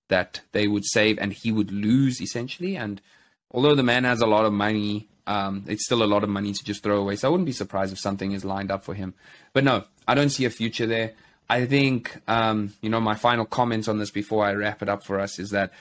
[0.08, 2.76] that they would save, and he would lose essentially.
[2.76, 3.00] And
[3.50, 6.52] although the man has a lot of money, um, it's still a lot of money
[6.52, 7.16] to just throw away.
[7.16, 9.14] So I wouldn't be surprised if something is lined up for him.
[9.52, 11.12] But no, I don't see a future there.
[11.48, 15.04] I think, um, you know, my final comments on this before I wrap it up
[15.04, 15.72] for us is that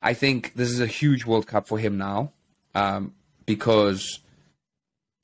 [0.00, 2.32] I think this is a huge World Cup for him now.
[2.74, 3.14] Um,
[3.46, 4.20] because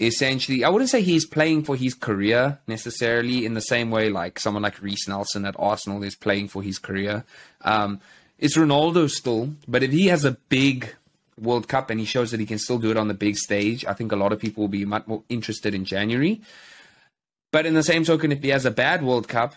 [0.00, 4.40] essentially, I wouldn't say he's playing for his career necessarily in the same way like
[4.40, 7.24] someone like Reiss Nelson at Arsenal is playing for his career.
[7.60, 8.00] Um,
[8.38, 10.94] it's Ronaldo still, but if he has a big
[11.40, 13.84] World Cup and he shows that he can still do it on the big stage,
[13.84, 16.40] I think a lot of people will be much more interested in January.
[17.50, 19.54] But in the same token, if he has a bad World Cup,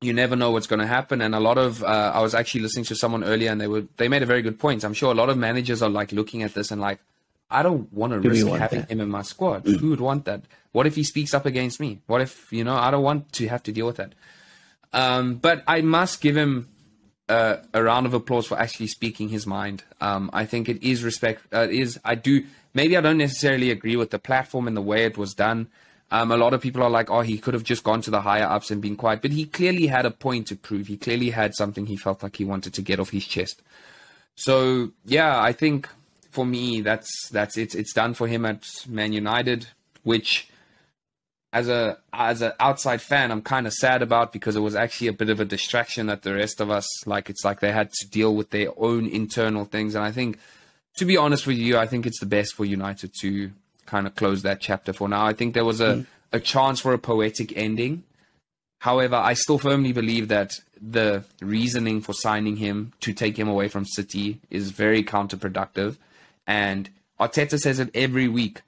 [0.00, 1.20] you never know what's going to happen.
[1.20, 3.84] And a lot of uh, I was actually listening to someone earlier, and they were
[3.96, 4.84] they made a very good point.
[4.84, 7.00] I'm sure a lot of managers are like looking at this and like,
[7.50, 8.90] I don't want to risk having that?
[8.90, 9.64] him in my squad.
[9.64, 9.80] Mm.
[9.80, 10.42] Who would want that?
[10.72, 12.00] What if he speaks up against me?
[12.06, 14.14] What if you know I don't want to have to deal with that?
[14.92, 16.68] Um, but I must give him
[17.28, 19.84] uh, a round of applause for actually speaking his mind.
[20.00, 21.42] Um, I think it is respect.
[21.52, 22.44] Uh, it is I do
[22.74, 25.68] maybe I don't necessarily agree with the platform and the way it was done.
[26.10, 28.20] Um, a lot of people are like, oh, he could have just gone to the
[28.20, 30.86] higher ups and been quiet, but he clearly had a point to prove.
[30.86, 33.62] He clearly had something he felt like he wanted to get off his chest.
[34.36, 35.88] So yeah, I think
[36.30, 37.74] for me, that's that's it.
[37.74, 39.68] It's done for him at Man United,
[40.02, 40.48] which
[41.54, 45.06] as a as an outside fan, I'm kind of sad about because it was actually
[45.06, 47.30] a bit of a distraction that the rest of us like.
[47.30, 50.38] It's like they had to deal with their own internal things, and I think,
[50.96, 53.52] to be honest with you, I think it's the best for United to
[53.86, 55.24] kind of close that chapter for now.
[55.24, 56.06] I think there was a mm.
[56.32, 58.02] a chance for a poetic ending.
[58.80, 63.68] However, I still firmly believe that the reasoning for signing him to take him away
[63.68, 65.96] from City is very counterproductive
[66.46, 68.60] and Arteta says it every week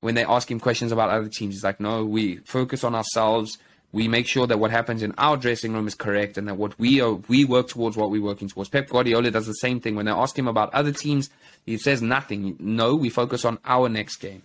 [0.00, 1.54] when they ask him questions about other teams.
[1.54, 3.58] He's like, no, we focus on ourselves.
[3.90, 6.78] We make sure that what happens in our dressing room is correct and that what
[6.78, 8.68] we are, we work towards what we're working towards.
[8.68, 9.96] Pep Guardiola does the same thing.
[9.96, 11.30] When they ask him about other teams,
[11.64, 12.56] he says nothing.
[12.58, 14.42] No, we focus on our next game.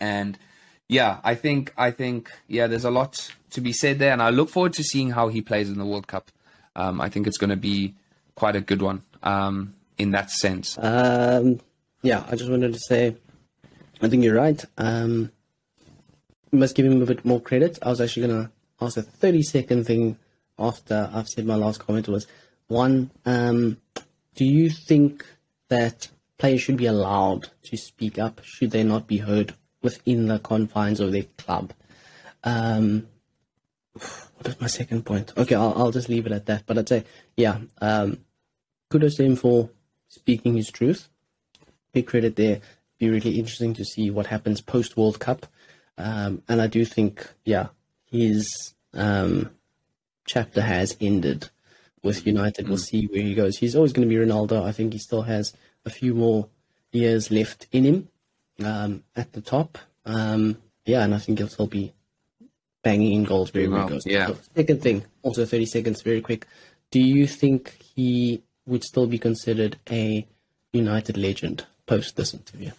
[0.00, 0.36] And
[0.88, 4.12] yeah, I think, I think, yeah, there's a lot to be said there.
[4.12, 6.30] And I look forward to seeing how he plays in the World Cup.
[6.74, 7.94] Um, I think it's going to be
[8.34, 10.76] quite a good one um, in that sense.
[10.80, 11.60] Um,
[12.02, 13.16] yeah, I just wanted to say,
[14.00, 14.62] I think you're right.
[14.76, 15.32] Um,
[16.52, 17.78] must give him a bit more credit.
[17.82, 20.16] I was actually going to ask a 30 second thing
[20.58, 22.26] after I've said my last comment was
[22.68, 23.78] one, um,
[24.34, 25.24] do you think
[25.68, 28.40] that players should be allowed to speak up?
[28.44, 31.72] Should they not be heard within the confines of their club?
[32.44, 33.08] Um,
[33.92, 35.32] what is my second point?
[35.36, 36.64] Okay, I'll, I'll just leave it at that.
[36.66, 37.04] But I'd say,
[37.36, 38.18] yeah, um,
[38.90, 39.70] kudos to him for
[40.08, 41.08] speaking his truth
[41.92, 42.60] big credit there.
[42.98, 45.46] Be really interesting to see what happens post World Cup.
[45.96, 47.68] Um, and I do think, yeah,
[48.06, 49.50] his um,
[50.26, 51.48] chapter has ended
[52.02, 52.68] with United.
[52.68, 53.58] We'll see where he goes.
[53.58, 54.64] He's always going to be Ronaldo.
[54.64, 55.52] I think he still has
[55.84, 56.48] a few more
[56.92, 58.08] years left in him
[58.64, 59.78] um, at the top.
[60.04, 61.92] Um, yeah, and I think he'll still be
[62.82, 64.28] banging in goals very, very well, Yeah.
[64.28, 66.46] So, second thing, also 30 seconds, very quick.
[66.90, 70.26] Do you think he would still be considered a
[70.72, 72.70] United legend post this interview?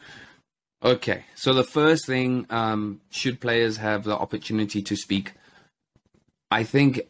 [0.82, 5.34] Okay, so the first thing, um, should players have the opportunity to speak?
[6.50, 7.02] I think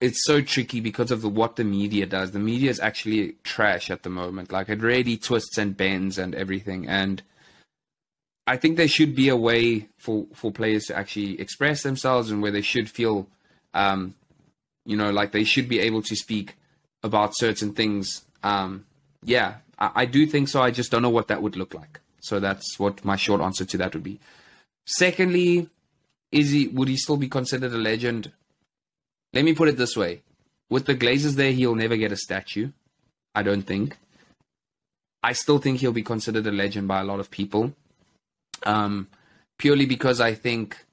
[0.00, 2.32] it's so tricky because of the, what the media does.
[2.32, 4.52] The media is actually trash at the moment.
[4.52, 6.86] Like it really twists and bends and everything.
[6.86, 7.22] And
[8.46, 12.42] I think there should be a way for, for players to actually express themselves and
[12.42, 13.26] where they should feel,
[13.72, 14.14] um,
[14.84, 16.56] you know, like they should be able to speak
[17.02, 18.24] about certain things.
[18.42, 18.84] Um,
[19.24, 20.62] yeah, I, I do think so.
[20.62, 22.00] I just don't know what that would look like.
[22.20, 24.18] So that's what my short answer to that would be.
[24.86, 25.68] Secondly,
[26.32, 28.32] is he would he still be considered a legend?
[29.32, 30.22] Let me put it this way:
[30.70, 32.70] with the Glazers there, he'll never get a statue.
[33.34, 33.96] I don't think.
[35.22, 37.72] I still think he'll be considered a legend by a lot of people,
[38.64, 39.08] um,
[39.58, 40.85] purely because I think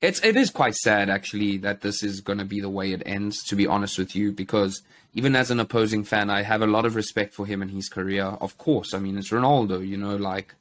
[0.00, 3.02] it's it is quite sad actually that this is going to be the way it
[3.06, 3.42] ends.
[3.44, 4.82] To be honest with you, because
[5.12, 7.88] even as an opposing fan, I have a lot of respect for him and his
[7.88, 8.24] career.
[8.24, 9.86] Of course, I mean it's Ronaldo.
[9.86, 10.54] You know, like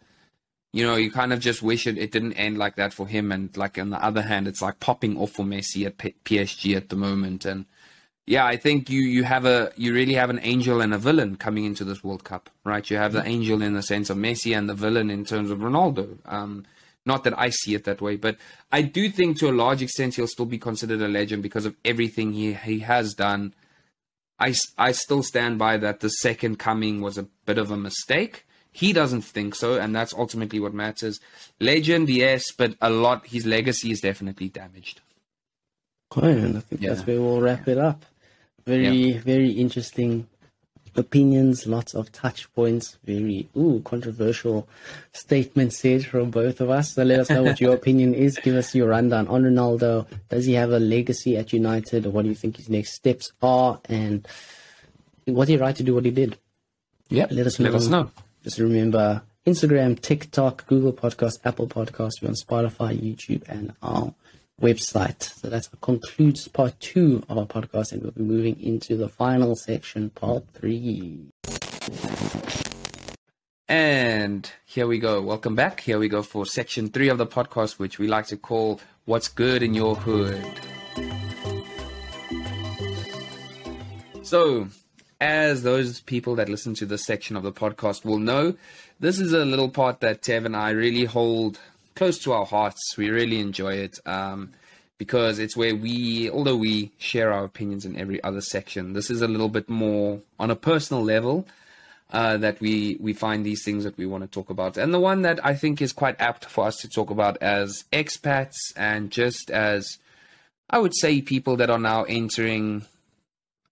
[0.72, 3.32] you know, you kind of just wish it, it didn't end like that for him.
[3.32, 6.76] And like on the other hand, it's like popping off for Messi at P- PSG
[6.76, 7.46] at the moment.
[7.46, 7.66] And
[8.28, 11.38] yeah, I think you you have a you really have an angel and a villain
[11.38, 12.88] coming into this World Cup, right?
[12.90, 15.60] You have the angel in the sense of Messi and the villain in terms of
[15.60, 16.18] Ronaldo.
[16.26, 16.66] Um,
[17.12, 18.38] not that I see it that way, but
[18.72, 21.76] I do think to a large extent he'll still be considered a legend because of
[21.84, 23.54] everything he he has done.
[24.48, 28.46] I, I still stand by that the second coming was a bit of a mistake
[28.72, 31.20] he doesn't think so, and that's ultimately what matters.
[31.60, 33.26] Legend, yes, but a lot.
[33.28, 35.02] His legacy is definitely damaged.
[36.16, 36.94] Okay, and I think yeah.
[36.94, 38.06] that's where we'll wrap it up.
[38.66, 39.20] Very, yeah.
[39.22, 40.28] very interesting
[41.00, 44.68] opinions, lots of touch points, very ooh controversial
[45.14, 46.94] statements said from both of us.
[46.94, 48.38] So let us know what your opinion is.
[48.38, 50.06] Give us your rundown on Ronaldo.
[50.30, 53.32] Does he have a legacy at United, or what do you think his next steps
[53.42, 53.80] are?
[53.86, 54.28] And
[55.26, 56.38] was he right to do what he did?
[57.10, 57.70] Yeah, let us know.
[57.72, 58.12] Let us know.
[58.44, 64.14] Just remember Instagram, TikTok, Google Podcast, Apple Podcast, we're on Spotify, YouTube, and our
[64.60, 65.24] website.
[65.24, 69.56] So that concludes part two of our podcast, and we'll be moving into the final
[69.56, 71.32] section, part three.
[73.68, 75.22] And here we go.
[75.22, 75.82] Welcome back.
[75.82, 79.28] Here we go for section three of the podcast, which we like to call What's
[79.28, 80.44] Good in Your Hood.
[84.24, 84.68] So,
[85.22, 88.56] as those people that listen to this section of the podcast will know,
[89.00, 91.60] this is a little part that Tev and I really hold
[92.00, 92.98] close to our hearts.
[92.98, 94.54] We really enjoy it um,
[94.98, 99.22] because it's where we, although we share our opinions in every other section, this is
[99.22, 101.46] a little bit more on a personal level.
[102.12, 105.00] Uh, that we we find these things that we want to talk about, and the
[105.00, 109.12] one that I think is quite apt for us to talk about as expats and
[109.12, 110.00] just as
[110.72, 112.88] I would say people that are now entering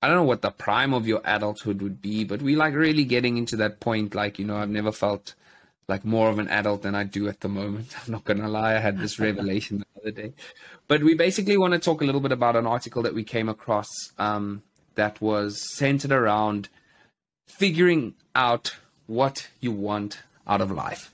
[0.03, 3.05] I don't know what the prime of your adulthood would be, but we like really
[3.05, 4.13] getting into that point.
[4.13, 5.33] Like, you know, I've never felt
[5.87, 7.95] like more of an adult than I do at the moment.
[8.05, 8.75] I'm not going to lie.
[8.75, 10.33] I had this revelation the other day.
[10.87, 13.49] But we basically want to talk a little bit about an article that we came
[13.49, 14.63] across um,
[14.95, 16.69] that was centered around
[17.47, 18.75] figuring out
[19.07, 21.13] what you want out of life.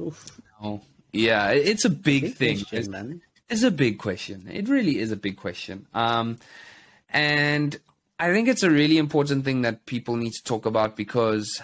[0.00, 0.40] Oof.
[0.60, 2.64] Now, yeah, it's a big, big thing.
[2.64, 4.48] Question, it's, it's, a big question.
[4.50, 5.86] It really is a big question.
[5.92, 6.38] Um,
[7.08, 7.78] and
[8.18, 11.60] I think it's a really important thing that people need to talk about because,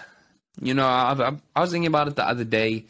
[0.61, 2.85] you know, I, I, was thinking about it the other day.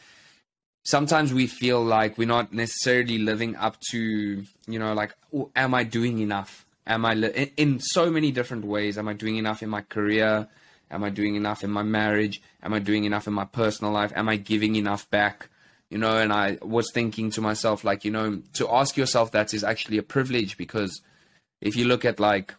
[0.83, 5.73] Sometimes we feel like we're not necessarily living up to, you know, like, oh, am
[5.73, 6.65] I doing enough?
[6.85, 8.97] Am I li- in so many different ways?
[8.97, 10.47] Am I doing enough in my career?
[10.89, 12.41] Am I doing enough in my marriage?
[12.63, 14.13] Am I doing enough in my personal life?
[14.15, 15.49] Am I giving enough back?
[15.89, 19.53] You know, and I was thinking to myself, like, you know, to ask yourself that
[19.53, 21.01] is actually a privilege because
[21.61, 22.53] if you look at like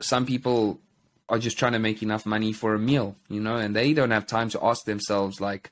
[0.00, 0.80] some people
[1.28, 4.10] are just trying to make enough money for a meal, you know, and they don't
[4.10, 5.70] have time to ask themselves, like,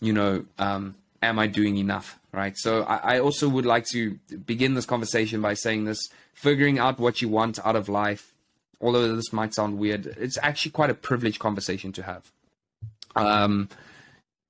[0.00, 2.18] you know, um, am I doing enough?
[2.30, 2.56] Right.
[2.56, 6.98] So I, I, also would like to begin this conversation by saying this figuring out
[6.98, 8.34] what you want out of life,
[8.82, 12.30] although this might sound weird, it's actually quite a privileged conversation to have.
[13.16, 13.70] Um,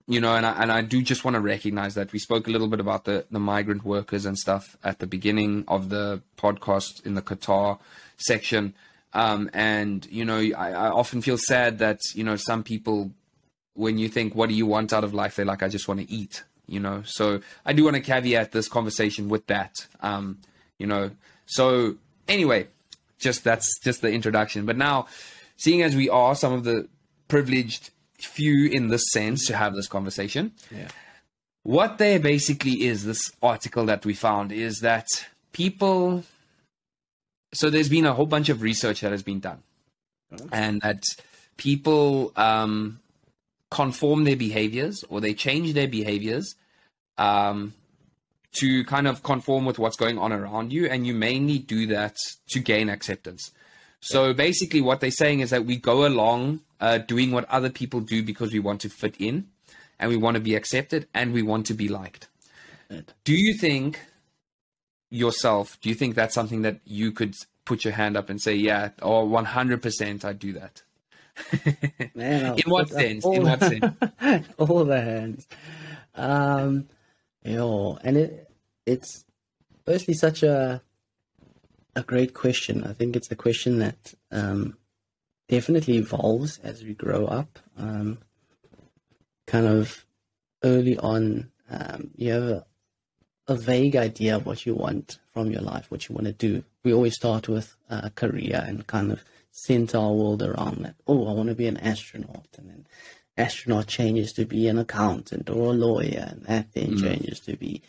[0.09, 2.51] you know, and I, and I do just want to recognize that we spoke a
[2.51, 7.07] little bit about the, the migrant workers and stuff at the beginning of the podcast
[7.07, 7.79] in the Qatar
[8.17, 8.75] section.
[9.13, 13.11] Um, and you know, I, I, often feel sad that you know some people,
[13.75, 16.01] when you think, "What do you want out of life?" They're like, "I just want
[16.01, 19.75] to eat." You know, so I do want to caveat this conversation with that.
[20.01, 20.39] Um,
[20.79, 21.11] you know,
[21.47, 21.97] so
[22.29, 22.69] anyway,
[23.19, 24.67] just that's just the introduction.
[24.67, 25.07] But now,
[25.57, 26.89] seeing as we are some of the
[27.29, 30.89] privileged few in this sense to have this conversation, yeah.
[31.63, 35.07] what there basically is this article that we found is that
[35.53, 36.25] people
[37.53, 39.63] so there's been a whole bunch of research that has been done,
[40.53, 41.03] and that
[41.57, 43.01] people um,
[43.71, 46.55] conform their behaviors or they change their behaviors
[47.17, 47.75] um,
[48.53, 52.17] to kind of conform with what's going on around you, and you mainly do that
[52.51, 53.51] to gain acceptance.
[54.01, 58.01] So basically, what they're saying is that we go along uh, doing what other people
[58.01, 59.49] do because we want to fit in,
[59.99, 62.29] and we want to be accepted, and we want to be liked.
[63.25, 64.01] Do you think
[65.11, 65.79] yourself?
[65.81, 67.35] Do you think that's something that you could
[67.65, 70.83] put your hand up and say, "Yeah, or 100%, I'd do that"?
[72.15, 73.25] Man, In what sense?
[73.25, 74.49] all In what the- sense?
[74.59, 75.47] all the hands.
[76.15, 76.89] Um,
[77.45, 78.51] yo, and it
[78.87, 79.25] it's
[79.87, 80.83] firstly such a
[81.95, 82.85] a great question.
[82.85, 84.77] I think it's a question that um,
[85.49, 87.59] definitely evolves as we grow up.
[87.77, 88.19] Um,
[89.47, 90.05] kind of
[90.63, 92.67] early on, um, you have a,
[93.49, 96.63] a vague idea of what you want from your life, what you want to do.
[96.85, 100.95] We always start with uh, a career and kind of center our world around that.
[101.07, 102.87] Oh, I want to be an astronaut, and then
[103.37, 107.01] astronaut changes to be an accountant or a lawyer, and that then mm.
[107.01, 107.83] changes to be,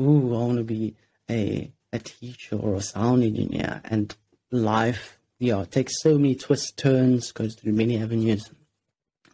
[0.00, 0.96] ooh, I want to be
[1.30, 3.82] a a teacher or a sound engineer.
[3.84, 4.14] And
[4.50, 8.50] life, yeah, takes so many twists, turns, goes through many avenues,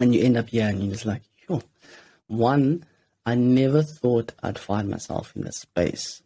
[0.00, 1.62] and you end up here, and you're just like, yo,
[2.26, 2.84] one,
[3.28, 6.22] I never thought I'd find myself in this space,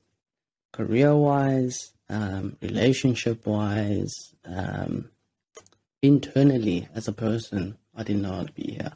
[0.72, 5.10] career-wise, um, relationship-wise, um,
[6.00, 7.76] internally as a person.
[7.96, 8.92] I didn't know I'd be here.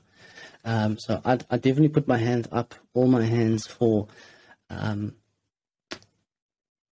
[0.64, 4.06] Um, so I, I definitely put my hands up, all my hands for
[4.70, 5.16] um,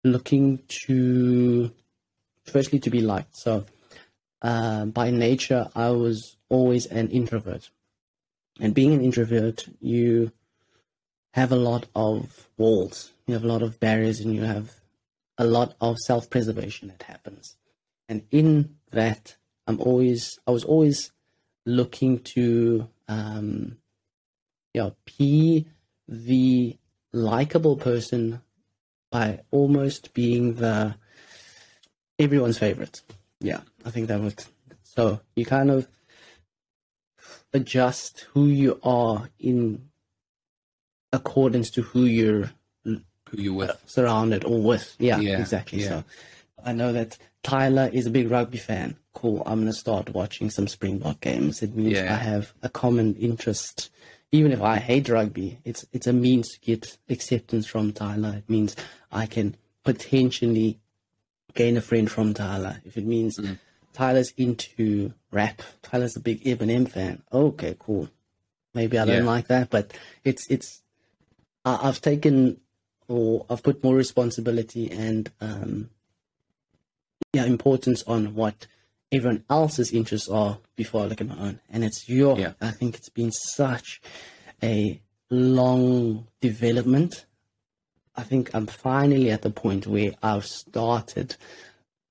[0.02, 1.70] looking to,
[2.42, 3.36] firstly, to be liked.
[3.36, 3.66] So
[4.42, 7.70] uh, by nature, I was always an introvert.
[8.58, 10.32] And being an introvert, you
[11.34, 14.70] have a lot of walls, you have a lot of barriers, and you have
[15.36, 17.56] a lot of self preservation that happens.
[18.08, 19.34] And in that,
[19.66, 21.10] I'm always, I was always
[21.66, 23.78] looking to, um,
[24.72, 25.66] yeah, be
[26.06, 26.76] the
[27.12, 28.40] likable person
[29.10, 30.94] by almost being the
[32.16, 33.02] everyone's favorite.
[33.40, 34.44] Yeah, I think that would.
[34.84, 35.88] So you kind of
[37.52, 39.88] adjust who you are in
[41.14, 42.50] accordance to who you're
[42.84, 43.00] Who
[43.32, 43.82] you're with?
[43.86, 44.94] surrounded or with.
[44.98, 45.80] Yeah, Yeah, exactly.
[45.82, 45.88] yeah.
[45.88, 46.04] So
[46.64, 48.96] I know that Tyler is a big rugby fan.
[49.12, 49.42] Cool.
[49.46, 51.62] I'm gonna start watching some Springbok games.
[51.62, 52.12] It means Yeah.
[52.14, 53.90] I have a common interest.
[54.32, 58.34] Even if I hate rugby, it's it's a means to get acceptance from Tyler.
[58.38, 58.74] It means
[59.12, 59.54] I can
[59.84, 60.80] potentially
[61.54, 62.80] gain a friend from Tyler.
[62.84, 63.54] If it means Mm-hmm.
[63.92, 67.22] Tyler's into rap, Tyler's a big Eminem fan.
[67.32, 68.08] Okay, cool.
[68.74, 69.30] Maybe I don't Yeah.
[69.34, 69.92] like that, but
[70.24, 70.82] it's it's
[71.64, 72.60] I've taken
[73.08, 75.90] or I've put more responsibility and um,
[77.32, 78.66] yeah importance on what
[79.12, 81.60] everyone else's interests are before I look at my own.
[81.70, 82.52] And it's your Yeah.
[82.60, 84.00] I think it's been such
[84.62, 85.00] a
[85.30, 87.26] long development.
[88.16, 91.36] I think I'm finally at the point where I've started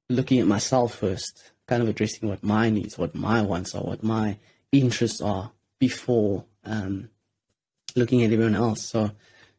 [0.10, 4.04] looking at myself first, kind of addressing what my needs, what my wants are, what
[4.04, 4.38] my
[4.72, 7.10] interests are before um,
[7.95, 8.89] looking at everyone else.
[8.89, 9.12] So,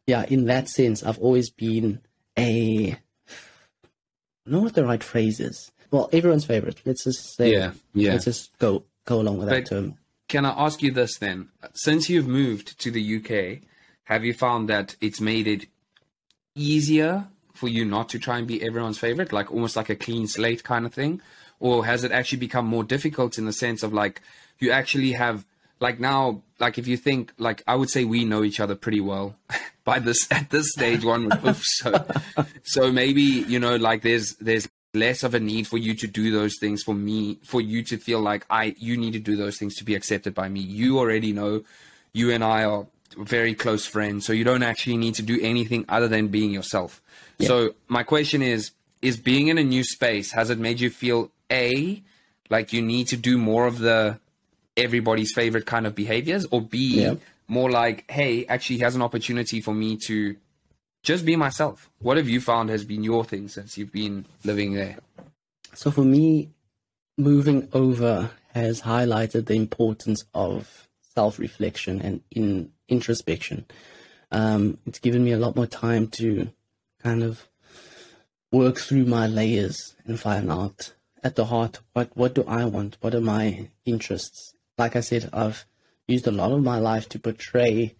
[0.07, 2.01] yeah, in that sense, I've always been
[2.37, 2.91] a.
[2.91, 5.71] I don't know what the right phrase is.
[5.91, 6.81] Well, everyone's favorite.
[6.85, 7.51] Let's just say.
[7.51, 8.13] Yeah, yeah.
[8.13, 9.97] Let's just go go along with that term.
[10.27, 11.49] Can I ask you this then?
[11.73, 13.67] Since you've moved to the UK,
[14.05, 15.67] have you found that it's made it
[16.55, 20.27] easier for you not to try and be everyone's favorite, like almost like a clean
[20.27, 21.21] slate kind of thing?
[21.59, 24.21] Or has it actually become more difficult in the sense of like
[24.59, 25.45] you actually have
[25.79, 29.01] like now like if you think like I would say we know each other pretty
[29.01, 29.35] well
[29.85, 32.05] by this at this stage one would hope so.
[32.63, 36.31] So maybe you know like there's there's less of a need for you to do
[36.31, 39.57] those things for me for you to feel like I you need to do those
[39.57, 40.59] things to be accepted by me.
[40.59, 41.63] You already know.
[42.13, 45.85] You and I are very close friends so you don't actually need to do anything
[45.89, 47.01] other than being yourself.
[47.41, 48.71] So my question is
[49.01, 52.01] is being in a new space has it made you feel a
[52.49, 54.17] like you need to do more of the
[54.77, 57.15] everybody's favorite kind of behaviors or b Yeah.
[57.47, 60.35] More like hey actually here's an opportunity for me to
[61.03, 64.73] just be myself what have you found has been your thing since you've been living
[64.73, 64.97] there
[65.75, 66.51] So for me,
[67.17, 73.65] moving over has highlighted the importance of self-reflection and in introspection.
[74.31, 76.49] Um, it's given me a lot more time to
[77.03, 77.47] kind of
[78.51, 80.93] work through my layers and find out
[81.23, 82.97] at the heart what what do I want?
[83.01, 84.53] What are my interests?
[84.77, 85.65] Like I said, I've
[86.07, 87.95] used a lot of my life to portray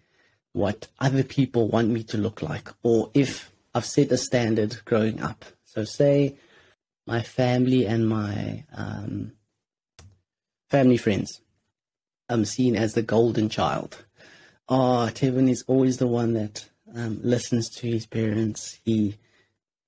[0.52, 5.20] what other people want me to look like, or if I've set a standard growing
[5.20, 5.44] up.
[5.64, 6.36] So say
[7.06, 9.32] my family and my um,
[10.70, 11.40] family friends.
[12.28, 14.04] I'm seen as the golden child.
[14.68, 18.80] Oh, Tevin is always the one that um, listens to his parents.
[18.84, 19.16] He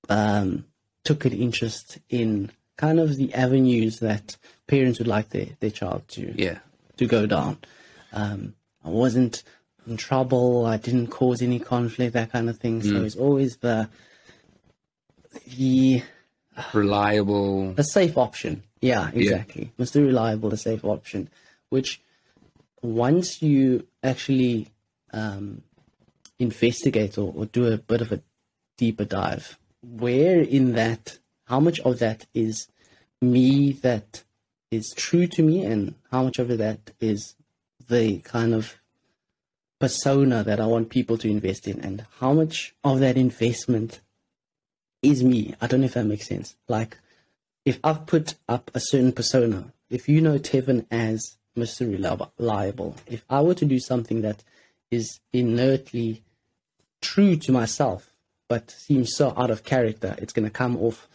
[0.07, 0.65] um,
[1.03, 6.07] took an interest in kind of the avenues that parents would like their, their child
[6.09, 6.59] to Yeah.
[6.97, 7.57] to go down.
[8.11, 9.43] Um, I wasn't
[9.87, 10.65] in trouble.
[10.65, 12.81] I didn't cause any conflict, that kind of thing.
[12.81, 13.89] So it's always the
[15.57, 16.01] the
[16.73, 17.73] Reliable.
[17.77, 18.63] a safe option.
[18.81, 19.71] Yeah, exactly.
[19.79, 19.95] Mr.
[20.05, 21.29] Reliable, the safe option,
[21.69, 22.01] which
[22.81, 24.69] once you actually
[25.11, 25.61] um,
[26.37, 28.21] investigate or, or do a bit of a
[28.77, 32.67] deeper dive, where in that, how much of that is
[33.21, 34.23] me that
[34.71, 37.35] is true to me, and how much of that is
[37.89, 38.75] the kind of
[39.79, 44.01] persona that I want people to invest in, and how much of that investment
[45.01, 45.55] is me.
[45.61, 46.55] I don't know if that makes sense.
[46.67, 46.97] Like,
[47.65, 51.89] if I've put up a certain persona, if you know Tevin as Mr.
[52.37, 54.43] Reliable, if I were to do something that
[54.91, 56.23] is inertly
[57.01, 58.11] true to myself,
[58.47, 61.07] but seems so out of character, it's going to come off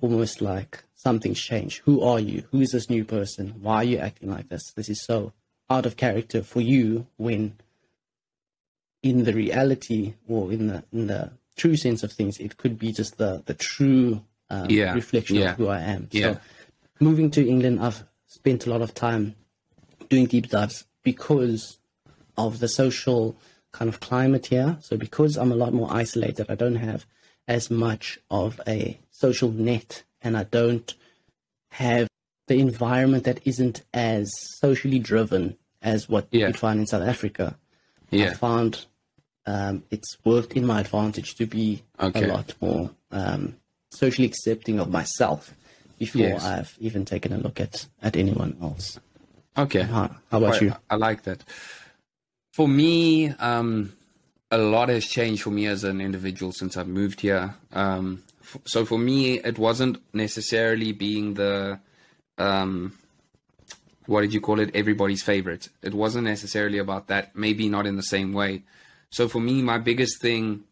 [0.00, 1.82] almost like something's changed.
[1.84, 2.44] Who are you?
[2.50, 3.54] Who is this new person?
[3.60, 4.72] Why are you acting like this?
[4.74, 5.32] This is so
[5.68, 7.56] out of character for you when
[9.02, 12.92] in the reality or in the in the true sense of things, it could be
[12.92, 16.08] just the the true um, Yeah, reflection yeah, of who I am.
[16.12, 16.34] yeah.
[16.34, 16.40] So,
[17.00, 19.34] moving to England, I've spent a lot of time
[20.08, 21.78] doing deep dives because
[22.36, 23.36] of the social
[23.72, 24.76] kind of climate here.
[24.80, 27.06] So, because I'm a lot more isolated, I don't have
[27.48, 30.92] as much of a social net, and I don't
[31.72, 32.08] have
[32.46, 34.30] the environment that isn't as
[34.60, 36.46] socially driven as what Yeah.
[36.48, 37.56] you'd find in South Africa.
[38.12, 38.86] I found
[39.46, 42.24] um, it's worked in my advantage to be Okay.
[42.24, 43.56] a lot more um,
[43.90, 45.54] socially accepting of myself
[45.98, 46.44] before Yes.
[46.44, 48.98] I've even taken a look at, at anyone else.
[49.56, 49.82] Okay.
[49.82, 50.74] How, how about Quite- you?
[50.90, 51.42] I like that.
[52.52, 53.92] For me, um,
[54.50, 57.54] a lot has changed for me as an individual since I've moved here.
[57.72, 61.80] Um, f- so for me, it wasn't necessarily being the,
[62.38, 62.92] um,
[64.06, 64.74] what did you call it?
[64.74, 65.68] Everybody's favorite.
[65.82, 67.34] It wasn't necessarily about that.
[67.34, 68.62] Maybe not in the same way.
[69.10, 70.64] So for me, my biggest thing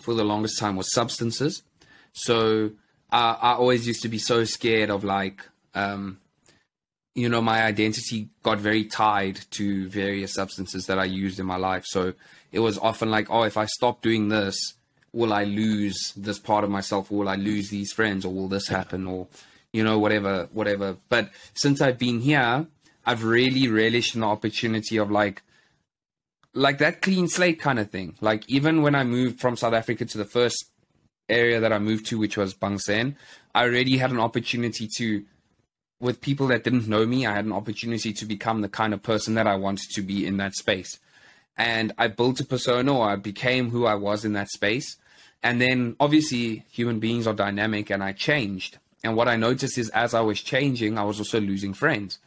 [0.00, 1.62] for the longest time was substances.
[2.12, 2.72] So
[3.12, 5.42] uh, I always used to be so scared of like,
[5.74, 6.18] um,
[7.14, 11.56] you know, my identity got very tied to various substances that I used in my
[11.56, 11.84] life.
[11.86, 12.14] So
[12.50, 14.74] it was often like, oh, if I stop doing this,
[15.12, 17.10] will I lose this part of myself?
[17.10, 18.24] Will I lose these friends?
[18.24, 19.06] Or will this happen?
[19.06, 19.28] Or,
[19.74, 20.96] you know, whatever, whatever.
[21.08, 22.68] But since I've been here,
[23.04, 25.42] I've really relished the opportunity of like,
[26.54, 28.14] like that clean slate kind of thing.
[28.20, 30.70] Like even when I moved from South Africa to the first
[31.28, 33.16] area that I moved to, which was Bang Saen,
[33.52, 35.24] I already had an opportunity to
[36.00, 39.02] with people that didn't know me, I had an opportunity to become the kind of
[39.02, 41.00] person that I wanted to be in that space.
[41.56, 44.96] And I built a persona I became who I was in that space.
[45.42, 48.78] And then obviously human beings are dynamic and I changed.
[49.04, 52.18] And what I noticed is as I was changing, I was also losing friends.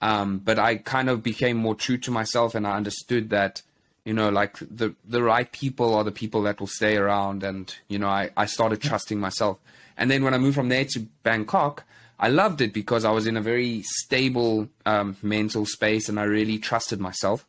[0.00, 3.62] Um, but I kind of became more true to myself and I understood that,
[4.04, 7.42] you know, like the, the right people are the people that will stay around.
[7.42, 9.58] And, you know, I, I started trusting myself.
[9.96, 11.84] And then when I moved from there to Bangkok,
[12.20, 16.24] I loved it because I was in a very stable um, mental space and I
[16.24, 17.46] really trusted myself.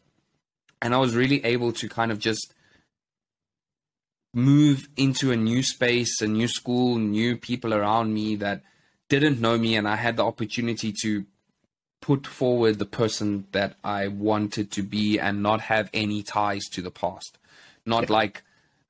[0.81, 2.53] And I was really able to kind of just
[4.33, 8.61] move into a new space, a new school, new people around me that
[9.07, 9.75] didn't know me.
[9.75, 11.25] And I had the opportunity to
[12.01, 16.81] put forward the person that I wanted to be and not have any ties to
[16.81, 17.37] the past.
[17.85, 18.43] Not like,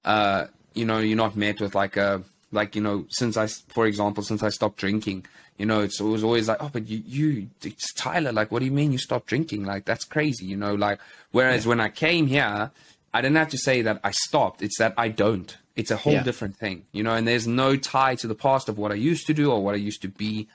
[0.06, 3.86] uh, you know, you're not met with like a, like, you know, since I, for
[3.86, 5.26] example, since I stopped drinking,
[5.58, 8.32] you know, it's, it was always like, oh, but you, you, it's Tyler.
[8.32, 9.66] Like, what do you mean you stopped drinking?
[9.66, 11.00] Like, that's crazy, you know, like,
[11.32, 12.72] whereas when I came here,
[13.14, 14.62] I didn't have to say that I stopped.
[14.62, 15.56] It's that I don't.
[15.76, 16.24] It's a whole Yeah.
[16.24, 19.26] different thing, you know, and there's no tie to the past of what I used
[19.28, 20.48] to do or what I used to be.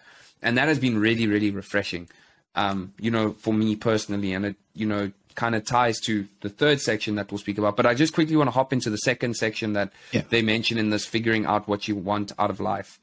[0.42, 2.08] And that has been really, really refreshing,
[2.54, 4.32] um, you know, for me personally.
[4.34, 7.76] And it, you know, kind of ties to the third section that we'll speak about.
[7.76, 10.22] But I just quickly want to hop into the second section that Yeah.
[10.28, 13.00] they mention in this figuring out what you want out of life.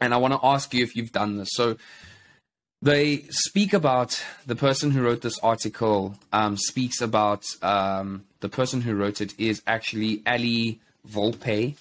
[0.00, 1.48] And I want to ask you if you've done this.
[1.52, 1.76] So
[2.80, 8.80] they speak about the person who wrote this article um, speaks about um, the person
[8.80, 11.76] who wrote it is actually Allie Volpe.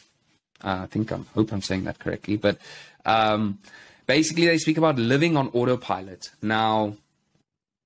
[0.64, 2.58] Uh, I think I hope I'm saying that correctly, but
[3.06, 3.60] um,
[4.08, 6.32] basically they speak about living on autopilot.
[6.41, 6.95] Now,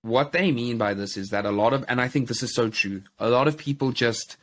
[0.04, 2.56] what they mean by this is that a lot of, and I think this is
[2.56, 4.38] so true, a lot of people just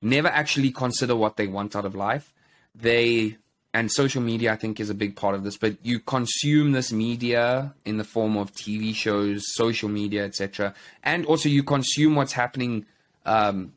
[0.00, 2.32] never actually consider what they want out of life.
[2.74, 3.36] They
[3.76, 6.92] and social media I think is a big part of this, but you consume this
[6.92, 10.72] media in the form of TV shows, social media, etc.,
[11.02, 12.86] and also you consume what's happening
[13.26, 13.74] um,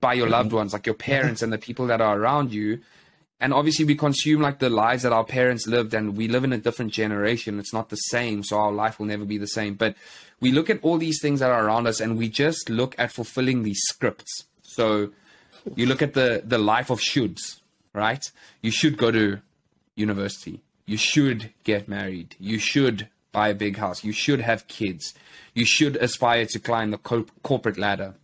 [0.00, 2.80] by your loved ones, like your parents and the people that are around you.
[3.40, 6.52] And obviously, we consume like the lives that our parents lived, and we live in
[6.52, 7.58] a different generation.
[7.58, 9.72] It's not the same, so our life will never be the same.
[9.74, 9.96] But
[10.40, 13.10] we look at all these things that are around us, and we just look at
[13.10, 14.44] fulfilling these scripts.
[14.62, 15.12] So
[15.74, 17.60] you look at the the life of shoulds,
[17.94, 18.30] right?
[18.60, 19.40] You should go to
[19.96, 20.60] university.
[20.86, 22.36] You should get married.
[22.38, 24.04] You should buy a big house.
[24.04, 25.14] You should have kids.
[25.54, 28.14] You should aspire to climb the co- corporate ladder.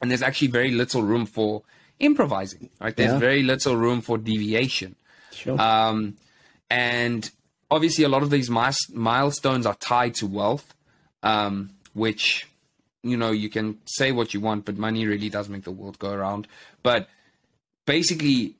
[0.00, 1.62] And there's actually very little room for
[1.98, 2.94] improvising, right?
[2.96, 3.18] There's Yeah.
[3.18, 4.94] very little room for deviation.
[5.32, 5.60] Sure.
[5.60, 6.16] Um,
[6.70, 7.28] and
[7.70, 10.74] obviously, a lot of these mis- milestones are tied to wealth,
[11.22, 12.46] um, which,
[13.02, 15.98] you know, you can say what you want, but money really does make the world
[15.98, 16.46] go around.
[16.82, 17.08] But
[17.86, 18.54] basically,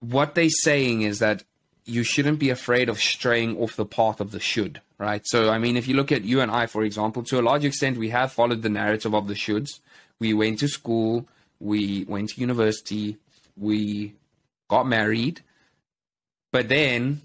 [0.00, 1.44] what they're saying is that
[1.84, 5.22] you shouldn't be afraid of straying off the path of the should, right?
[5.24, 7.64] So, I mean, if you look at you and I, for example, to a large
[7.64, 9.80] extent, we have followed the narrative of the shoulds.
[10.20, 11.26] We went to school,
[11.60, 13.16] we went to university,
[13.56, 14.14] we
[14.68, 15.40] got married,
[16.52, 17.22] but then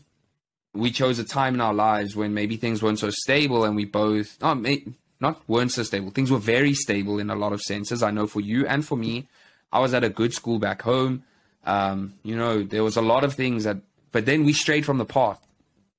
[0.74, 3.86] we chose a time in our lives when maybe things weren't so stable and we
[3.86, 4.54] both, oh,
[5.20, 6.10] not weren't so stable.
[6.12, 8.02] Things were very stable in a lot of senses.
[8.02, 9.28] I know for you and for me,
[9.72, 11.24] I was at a good school back home.
[11.66, 13.78] Um, you know, there was a lot of things that,
[14.12, 15.46] but then we strayed from the path,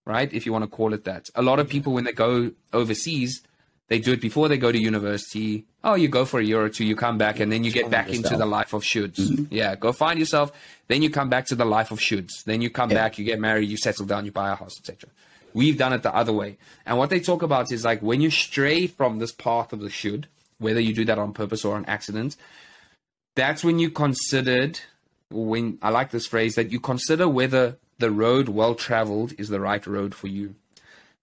[0.05, 0.33] right?
[0.33, 1.29] If you want to call it that.
[1.35, 3.43] A lot of people, when they go overseas,
[3.89, 5.65] they do it before they go to university.
[5.83, 7.91] Oh, you go for a year or two, you come back, and then you get
[7.91, 9.47] back into the life of shoulds.
[9.51, 10.53] Yeah, go find yourself.
[10.89, 12.45] Then you come back to the life of shoulds.
[12.45, 12.97] Then you come Yeah.
[12.97, 15.11] back, you get married, you settle down, you buy a house, etc.
[15.53, 16.57] We've done it the other way.
[16.87, 19.91] And what they talk about is like when you stray from this path of the
[19.91, 20.27] should,
[20.59, 22.37] whether you do that on purpose or on accident,
[23.37, 24.81] that's when you considered
[25.31, 29.61] when I like this phrase that you consider whether the road well traveled is the
[29.61, 30.55] right road for you.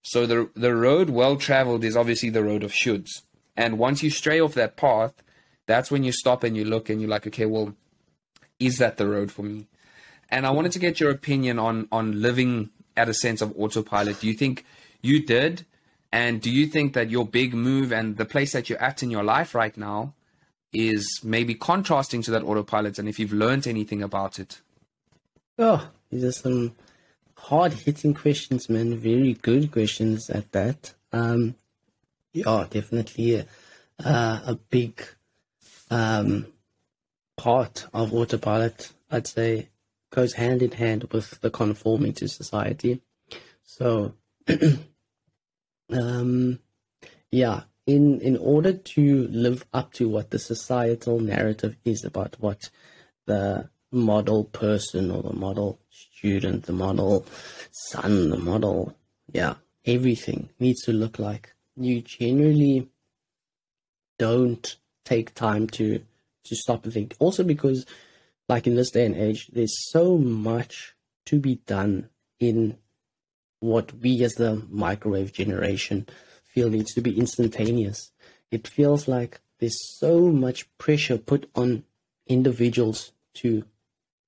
[0.02, 3.10] So the the road well traveled is obviously the road of shoulds.
[3.56, 5.22] And once you stray off that path,
[5.66, 7.74] that's when you stop and you look and you're like, okay, well,
[8.58, 9.66] is that the road for me?
[10.28, 14.20] And I wanted to get your opinion on on living at a sense of autopilot.
[14.20, 14.64] Do you think
[15.02, 15.64] you did?
[16.10, 19.10] And do you think that your big move and the place that you're at in
[19.10, 20.12] your life right now
[20.72, 22.98] is maybe contrasting to that autopilot?
[22.98, 24.60] And if you've learned anything about it?
[25.58, 26.74] Oh, these are some
[27.36, 28.96] hard hitting questions, man.
[28.96, 30.94] Very good questions at that.
[31.12, 31.56] Um,
[32.32, 33.46] yeah, definitely a,
[34.04, 35.04] uh, a big
[35.90, 36.46] um,
[37.36, 39.68] part of autopilot, I'd say,
[40.10, 43.02] goes hand in hand with the conforming to society.
[43.64, 44.14] So,
[45.90, 46.58] um,
[47.30, 52.70] yeah, in in order to live up to what the societal narrative is about what
[53.26, 57.26] the model person or the model student, the model
[57.70, 58.94] son, the model,
[59.32, 59.54] yeah,
[59.84, 61.52] everything needs to look like.
[61.76, 62.88] You generally
[64.18, 66.02] don't take time to
[66.44, 67.16] to stop and think.
[67.18, 67.84] Also because
[68.48, 70.94] like in this day and age, there's so much
[71.26, 72.08] to be done
[72.38, 72.76] in
[73.60, 76.06] what we as the microwave generation
[76.52, 78.12] feel needs to be instantaneous.
[78.50, 81.84] It feels like there's so much pressure put on
[82.26, 83.64] individuals to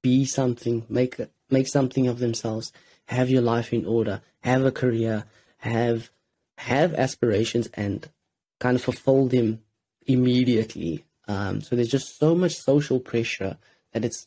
[0.03, 1.21] be something, make
[1.51, 2.73] make something of themselves,
[3.07, 5.25] have your life in order, have a career,
[5.59, 6.11] have
[6.59, 8.09] have aspirations, and
[8.61, 9.61] kind of fulfill them
[10.07, 11.05] immediately.
[11.27, 13.57] Um, so there's just so much social pressure
[13.93, 14.27] that it's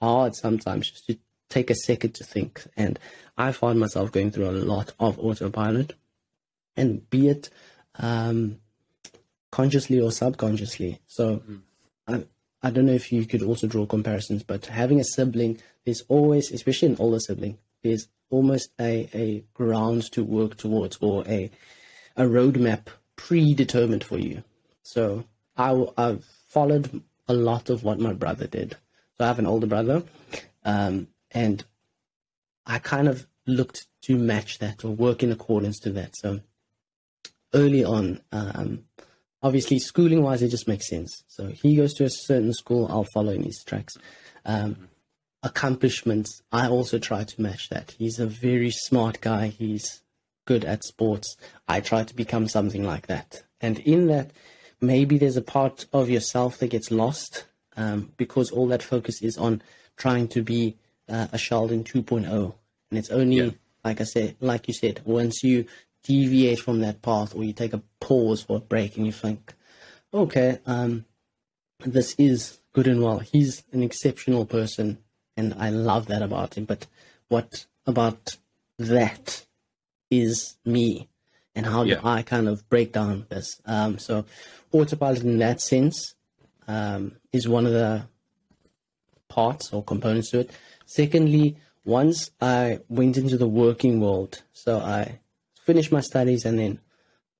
[0.00, 1.18] hard sometimes just to
[1.48, 2.64] take a second to think.
[2.76, 2.98] And
[3.36, 5.94] I find myself going through a lot of autopilot,
[6.76, 7.50] and be it
[7.98, 8.58] um,
[9.50, 11.00] consciously or subconsciously.
[11.06, 11.42] So
[12.06, 12.24] I,
[12.62, 16.52] I don't know if you could also draw comparisons, but having a sibling, there's always,
[16.52, 21.50] especially an older sibling, there's almost a, a ground to work towards or a
[22.16, 22.86] a roadmap
[23.16, 24.42] predetermined for you.
[24.82, 25.24] So
[25.56, 28.76] I, I've followed a lot of what my brother did.
[29.16, 30.02] So I have an older brother,
[30.64, 31.64] um, and
[32.66, 36.16] I kind of looked to match that or work in accordance to that.
[36.16, 36.40] So
[37.54, 38.84] early on, um,
[39.42, 41.24] obviously schooling wise, it just makes sense.
[41.28, 43.94] So he goes to a certain school, I'll follow in his tracks.
[44.44, 44.88] Um,
[45.42, 47.94] accomplishments, I also try to match that.
[47.98, 49.48] He's a very smart guy.
[49.48, 50.02] He's
[50.44, 51.36] good at sports.
[51.68, 53.42] I try to become something like that.
[53.60, 54.32] And in that,
[54.80, 57.44] maybe there's a part of yourself that gets lost
[57.76, 59.62] um, because all that focus is on
[59.96, 60.76] trying to be
[61.08, 62.54] uh, a Sheldon 2.0.
[62.90, 63.50] And it's only, Yeah.
[63.84, 65.66] like I said, like you said, once you
[66.06, 69.54] deviate from that path or you take a pause or a break and you think,
[70.12, 71.04] okay, um,
[71.80, 73.18] this is good and well.
[73.18, 74.98] He's an exceptional person
[75.36, 76.64] and I love that about him.
[76.64, 76.86] But
[77.28, 78.36] what about
[78.78, 79.44] that
[80.10, 81.08] is me,
[81.54, 81.96] and how Yeah.
[81.96, 83.60] do I kind of break down this?
[83.64, 84.24] Um, so,
[84.72, 86.14] autopilot in that sense
[86.68, 88.06] um, is one of the
[89.28, 90.50] parts or components to it.
[90.84, 95.20] Secondly, once I went into the working world, so I
[95.66, 96.78] finished my studies and then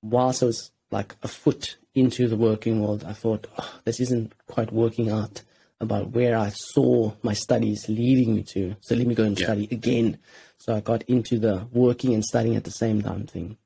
[0.01, 4.33] whilst I was like a foot into the working world, I thought, oh, this isn't
[4.47, 5.41] quite working out
[5.79, 8.75] about where I saw my studies leading me to.
[8.81, 9.45] So let me go and Yeah.
[9.47, 10.17] study again.
[10.57, 13.57] So I got into the working and studying at the same time thing.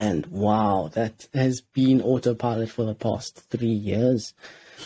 [0.00, 4.34] And wow, that has been autopilot for the past three years.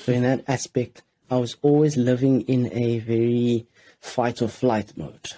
[0.05, 3.67] So in that aspect, I was always living in a very
[4.01, 5.29] fight or flight mode.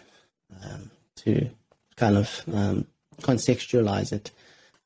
[0.64, 1.50] Um, to
[1.96, 2.86] kind of um,
[3.22, 4.30] contextualize it,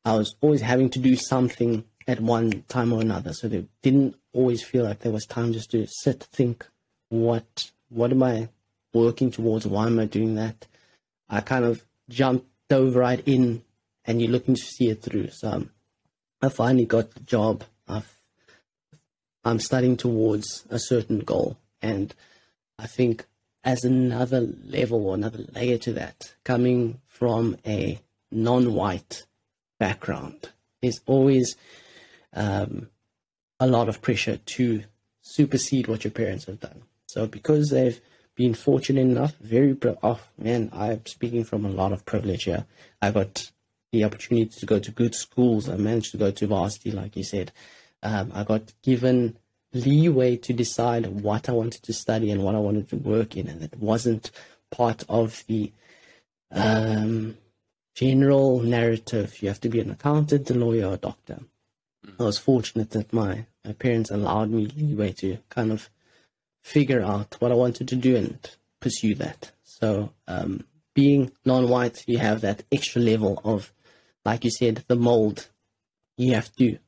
[0.04, 3.32] I was always having to do something at one time or another.
[3.32, 6.66] So they didn't always feel like there was time just to sit, think,
[7.08, 8.48] what what am I
[8.92, 9.66] working towards?
[9.66, 10.66] Why am I doing that?
[11.28, 13.62] I kind of jumped dove right in,
[14.04, 15.30] and you're looking to see it through.
[15.30, 15.70] So um,
[16.42, 17.64] I finally got the job.
[17.86, 18.14] I've
[19.44, 21.56] I'm studying towards a certain goal.
[21.80, 22.14] And
[22.78, 23.26] I think
[23.64, 27.98] as another level or another layer to that, coming from a
[28.30, 29.24] non white
[29.78, 30.50] background,
[30.82, 31.56] there's always
[32.34, 32.88] um,
[33.60, 34.84] a lot of pressure to
[35.20, 36.82] supersede what your parents have done.
[37.06, 38.00] So because they've
[38.34, 42.66] been fortunate enough, very pri- oh man, I'm speaking from a lot of privilege here.
[43.02, 43.50] I got
[43.92, 45.68] the opportunity to go to good schools.
[45.68, 47.52] I managed to go to varsity, like you said.
[48.02, 49.38] Um, I got given
[49.72, 53.48] leeway to decide what I wanted to study and what I wanted to work in,
[53.48, 54.30] and it wasn't
[54.70, 55.72] part of the
[56.52, 57.36] um,
[57.98, 59.42] general narrative.
[59.42, 61.40] You have to be an accountant, a lawyer, or a doctor.
[62.18, 65.90] I was fortunate that my, my parents allowed me leeway to kind of
[66.62, 68.38] figure out what I wanted to do and
[68.78, 69.50] pursue that.
[69.64, 70.64] So, um,
[70.94, 73.72] being non white, you have that extra level of,
[74.24, 75.48] like you said, the mold.
[76.16, 76.78] You have to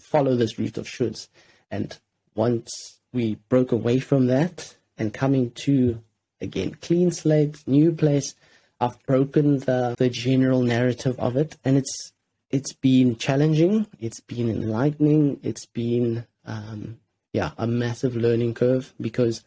[0.00, 1.28] follow this route of shoulds.
[1.70, 1.98] And
[2.34, 6.02] once we broke away from that and coming to,
[6.40, 8.34] again, clean slate, new place,
[8.80, 11.56] I've broken the, the general narrative of it.
[11.64, 12.12] And it's
[12.50, 13.86] it's been challenging.
[13.98, 15.40] It's been enlightening.
[15.42, 17.00] It's been, um,
[17.32, 19.42] yeah, a massive learning curve because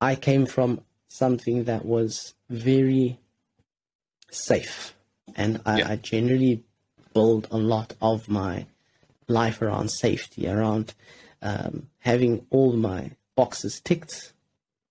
[0.00, 3.18] I came from something that was very
[4.30, 4.94] safe,
[5.34, 5.88] and I, Yeah.
[5.90, 6.62] I generally
[7.14, 8.66] build a lot of my
[9.28, 10.94] life around safety, around
[11.40, 14.32] um, having all my boxes ticked,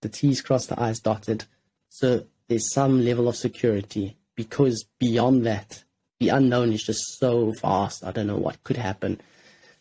[0.02, 1.46] the T's crossed, the I's dotted.
[1.90, 5.86] So there's some level of security because beyond that,
[6.20, 8.04] the unknown is just so vast.
[8.04, 9.22] I don't know what could happen.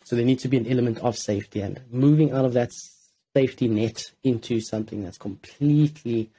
[0.05, 2.70] So there needs to be an element of safety and moving out of that
[3.34, 6.30] safety net into something that's completely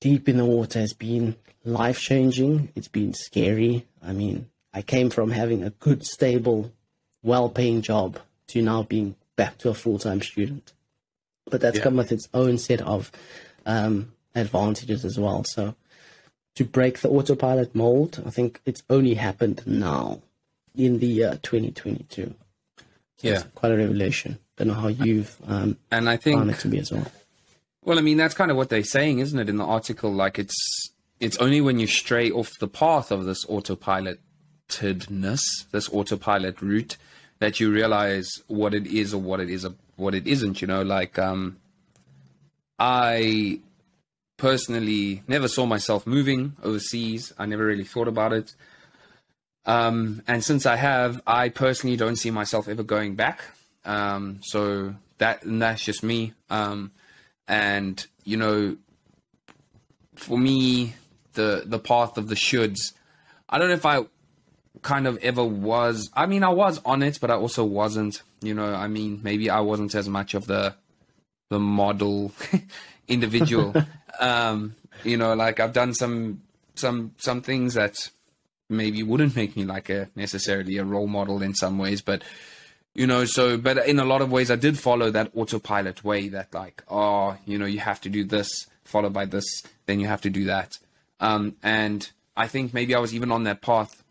[0.00, 2.70] deep in the water has been life changing.
[2.74, 3.86] It's been scary.
[4.02, 6.72] I mean, I came from having a good, stable,
[7.22, 8.18] well paying job
[8.48, 10.72] to now being back to a full time student.
[11.50, 11.82] But that's Yeah.
[11.84, 13.12] come with its own set of
[13.66, 15.44] um, advantages as well.
[15.44, 15.74] So
[16.56, 20.20] to break the autopilot mold, I think it's only happened now
[20.74, 22.34] in the year 2022.
[23.16, 23.34] So Yeah.
[23.34, 24.38] it's quite a revelation.
[24.56, 27.10] Don't know how you've um, And I found think it to be as well.
[27.84, 30.12] Well, I mean, that's kind of what they're saying, isn't it, in the article?
[30.12, 30.56] Like, it's
[31.20, 35.40] it's only when you stray off the path of this autopilotedness,
[35.70, 36.96] this autopilot route,
[37.38, 40.60] that you realize what it is or what it is or what it isn't.
[40.60, 41.56] You know, like um,
[42.78, 43.60] I
[44.44, 47.32] personally never saw myself moving overseas.
[47.38, 48.52] I never really thought about it.
[49.64, 53.40] Um, and since I have, I personally don't see myself ever going back.
[53.86, 56.34] Um, so that that's just me.
[56.50, 56.92] Um,
[57.48, 58.76] and you know,
[60.14, 60.94] for me,
[61.32, 62.92] the the path of the shoulds.
[63.48, 64.04] I don't know if I
[64.82, 66.10] kind of ever was.
[66.12, 68.22] I mean, I was on it, but I also wasn't.
[68.42, 70.74] You know, I mean, maybe I wasn't as much of the
[71.48, 72.32] the model
[73.08, 73.72] individual.
[74.20, 76.42] um, you know, like I've done some
[76.74, 77.94] some some things that
[78.68, 82.22] maybe wouldn't make me like a necessarily a role model in some ways, but
[82.94, 86.28] you know, so but in a lot of ways I did follow that autopilot way
[86.28, 90.06] that like, oh, you know, you have to do this, followed by this, then you
[90.06, 90.78] have to do that.
[91.20, 94.02] Um, and I think maybe I was even on that path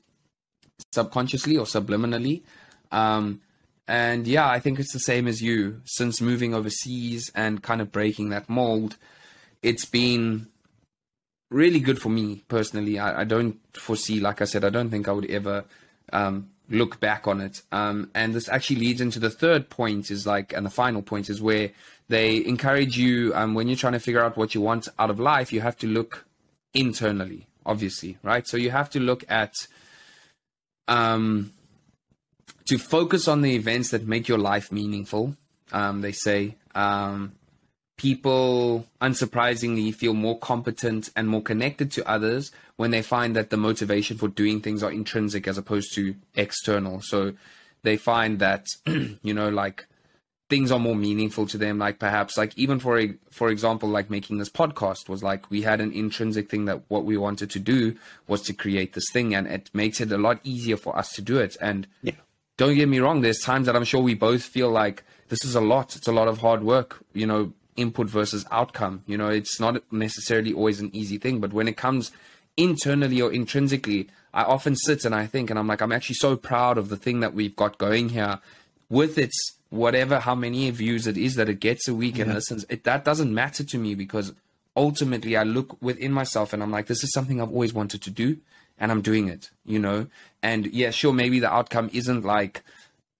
[0.91, 2.43] subconsciously or subliminally.
[2.91, 3.41] Um,
[3.87, 5.81] and yeah, I think it's the same as you.
[5.85, 8.97] Since moving overseas and kind of breaking that mold,
[9.63, 10.47] it's been
[11.49, 12.99] really good for me personally.
[12.99, 15.65] I, I don't foresee, like I said, I don't think I would ever
[16.11, 17.61] um, look back on it.
[17.71, 21.29] Um, and this actually leads into the third point is like, and the final point
[21.29, 21.71] is where
[22.09, 25.19] they encourage you um, when you're trying to figure out what you want out of
[25.19, 26.25] life, you have to look
[26.73, 28.47] internally, obviously, right?
[28.47, 29.53] So you have to look at,
[30.87, 31.53] um,
[32.65, 35.35] to focus on the events that make your life meaningful.
[35.71, 37.33] Um, they say, um,
[37.97, 43.57] people unsurprisingly feel more competent and more connected to others when they find that the
[43.57, 47.01] motivation for doing things are intrinsic as opposed to external.
[47.01, 47.33] So
[47.83, 49.85] they find that you know like
[50.49, 51.79] things are more meaningful to them.
[51.79, 55.61] Like perhaps like even for a, for example like making this podcast was like we
[55.61, 57.95] had an intrinsic thing that what we wanted to do
[58.27, 61.21] was to create this thing and it makes it a lot easier for us to
[61.21, 61.55] do it.
[61.61, 62.13] And Yeah.
[62.57, 65.55] don't get me wrong there's times that i'm sure we both feel like this is
[65.55, 65.95] a lot.
[65.95, 69.03] It's a lot of hard work you know input versus outcome.
[69.07, 72.11] You know it's not necessarily always an easy thing but when it comes
[72.55, 76.35] internally or intrinsically i often sit and i think and i'm like i'm actually so
[76.35, 78.39] proud of the thing that we've got going here.
[78.89, 79.35] With its
[79.69, 83.03] whatever how many views it is that it gets a week and listens it, that
[83.03, 84.33] doesn't matter to me because
[84.77, 88.11] ultimately i look within myself and i'm like this is something i've always wanted to
[88.11, 88.37] do
[88.79, 90.07] and i'm doing it you know?
[90.43, 92.61] And yeah sure maybe the outcome isn't like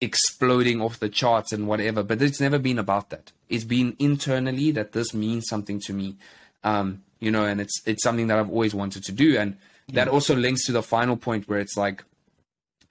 [0.03, 3.31] exploding off the charts and whatever but it's never been about that.
[3.49, 6.15] It's been internally that this means something to me
[6.63, 9.37] um you know and it's it's something that i've always wanted to do.
[9.37, 9.57] And
[9.91, 12.03] that also links to the final point where it's like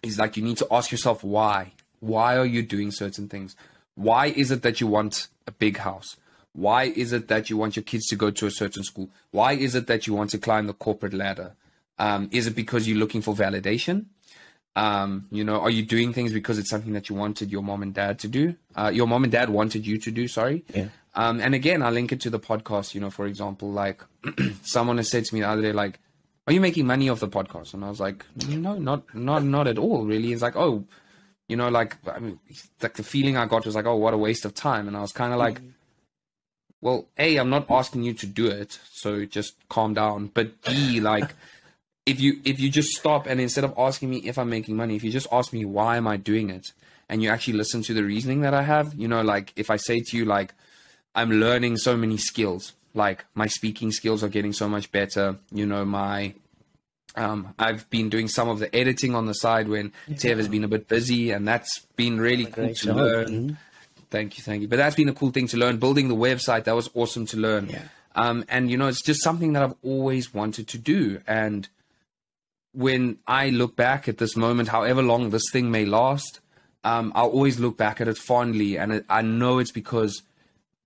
[0.03, 1.73] is like you need to ask yourself why.
[2.01, 3.55] Why are you doing certain things?
[3.95, 6.17] Why is it that you want a big house?
[6.53, 9.09] Why is it that you want your kids to go to a certain school?
[9.31, 11.55] Why is it that you want to climb the corporate ladder?
[11.99, 14.07] Um, is it because you're looking for validation
[14.75, 17.83] um, you know, are you doing things because it's something that you wanted your mom
[17.83, 18.55] and dad to do?
[18.75, 20.65] Uh, your mom and dad wanted you to do, sorry.
[20.75, 20.89] Yeah.
[21.15, 24.03] Um, and again, I link it to the podcast, you know, for example, like
[24.63, 25.99] someone has said to me the other day, like,
[26.47, 27.75] are you making money off the podcast?
[27.75, 30.33] And I was like, no, not, not, not at all, really.
[30.33, 30.85] It's like, oh,
[31.49, 32.41] you know, like, I mean,
[32.81, 34.89] like the feeling I got was like, oh, what a waste of time.
[34.89, 35.61] And I was kind of like,
[36.81, 40.31] well, A, I'm not asking you to do it, so just calm down.
[40.35, 41.35] But B, like,
[42.07, 44.97] if you if you just stop and instead of asking me if I'm making money,
[44.97, 46.73] if you just ask me why am I doing it,
[47.09, 49.77] and you actually listen to the reasoning that I have, you know, like if I
[49.77, 50.55] say to you like
[51.15, 55.67] I'm learning so many skills, like my speaking skills are getting so much better, you
[55.67, 56.35] know, my
[57.15, 60.65] um, I've been doing some of the editing on the side when Tev has been
[60.65, 62.97] a bit busy, and that's been really cool to job.
[62.97, 63.27] learn.
[63.29, 63.57] Mhm.
[64.11, 64.69] Thank you, thank you.
[64.69, 65.77] But that's been a cool thing to learn.
[65.79, 67.69] Building the website, that was awesome to learn.
[67.69, 67.83] Yeah.
[68.15, 71.21] Um, and you know, it's just something that I've always wanted to do.
[71.27, 71.69] And
[72.73, 76.41] when I look back at this moment, however long this thing may last,
[76.85, 78.77] um, I'll always look back at it fondly.
[78.77, 80.23] And it, I know it's because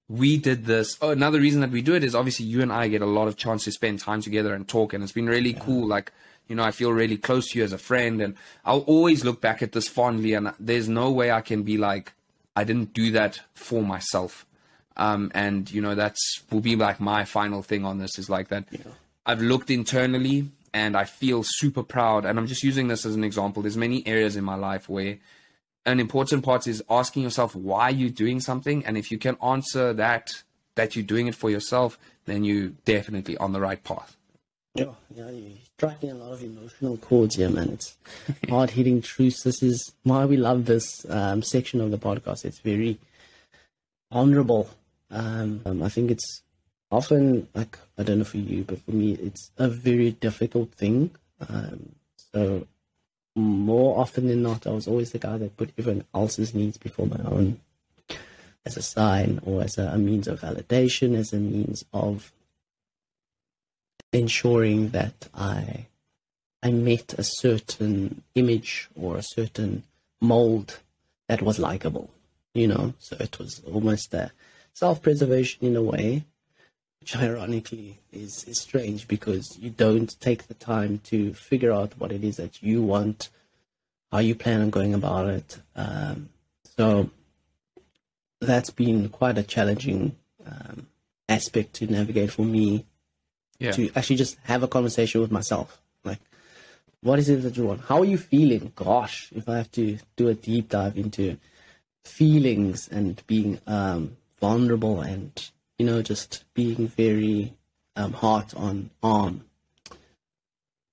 [0.09, 0.99] we did this.
[1.01, 3.29] Oh, another reason that we do it is obviously you and I get a lot
[3.29, 5.87] of chance to spend time together and talk, and it's been really cool.
[5.87, 6.13] Like,
[6.49, 8.35] you know, I feel really close to you as a friend, and
[8.65, 10.35] I'll always look back at this fondly.
[10.35, 12.13] And there's no way I can be like,
[12.55, 14.47] I didn't do that for myself.
[14.97, 18.49] Um, and you know, that's will be like my final thing on this is like
[18.49, 18.65] that.
[19.27, 22.27] I've looked internally and I feel super proud.
[22.27, 23.63] And I'm just using this as an example.
[23.63, 25.17] There's many areas in my life where
[25.87, 28.85] an important part is asking yourself why you're doing something.
[28.85, 30.29] And if you can answer that,
[30.75, 34.19] that you're doing it for yourself, then you're definitely on the right path.
[34.75, 37.71] Yeah, yeah, you're striking a lot of emotional chords here, man.
[37.71, 37.97] It's
[38.51, 39.45] hard hitting truths.
[39.45, 42.45] This is why we love this um, section of the podcast.
[42.45, 42.99] It's very
[44.11, 44.69] honorable.
[45.11, 46.43] Um, um, I think it's
[46.91, 51.11] often like I don't know for you, but for me, it's a very difficult thing.
[51.49, 51.97] Um,
[52.33, 52.67] so
[53.35, 57.07] more often than not, I was always the guy that put everyone else's needs before
[57.07, 57.61] my own,
[58.65, 62.33] as a sign or as a, a means of validation, as a means of
[64.13, 65.87] ensuring that I
[66.63, 69.85] I met a certain image or a certain
[70.21, 70.81] mold
[71.29, 72.11] that was likable,
[72.55, 72.95] you know.
[72.99, 74.33] So it was almost a
[74.73, 76.25] self-preservation in a way,
[77.01, 82.13] which ironically is is strange because you don't take the time to figure out what
[82.13, 83.29] it is that you want,
[84.13, 85.59] how you plan on going about it.
[85.75, 86.29] Um,
[86.77, 87.11] so
[88.41, 90.15] that's been quite a challenging
[90.47, 90.87] um,
[91.29, 92.85] aspect to navigate for me
[93.59, 93.73] Yeah.
[93.73, 95.81] to actually just have a conversation with myself.
[96.05, 96.21] Like,
[97.01, 97.81] what is it that you want?
[97.89, 98.73] How are you feeling?
[98.77, 101.39] Gosh, if I have to do a deep dive into
[102.05, 105.33] feelings and being um, vulnerable and,
[105.79, 107.55] you know, just being very
[107.95, 109.45] um, heart on arm,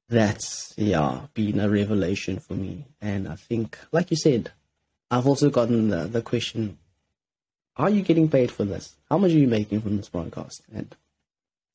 [0.09, 2.85] that's, yeah, been a revelation for me.
[3.01, 4.51] And I think, like you said,
[5.09, 6.77] I've also gotten the, the question,
[7.77, 8.95] are you getting paid for this?
[9.09, 10.61] How much are you making from this podcast?
[10.73, 10.95] And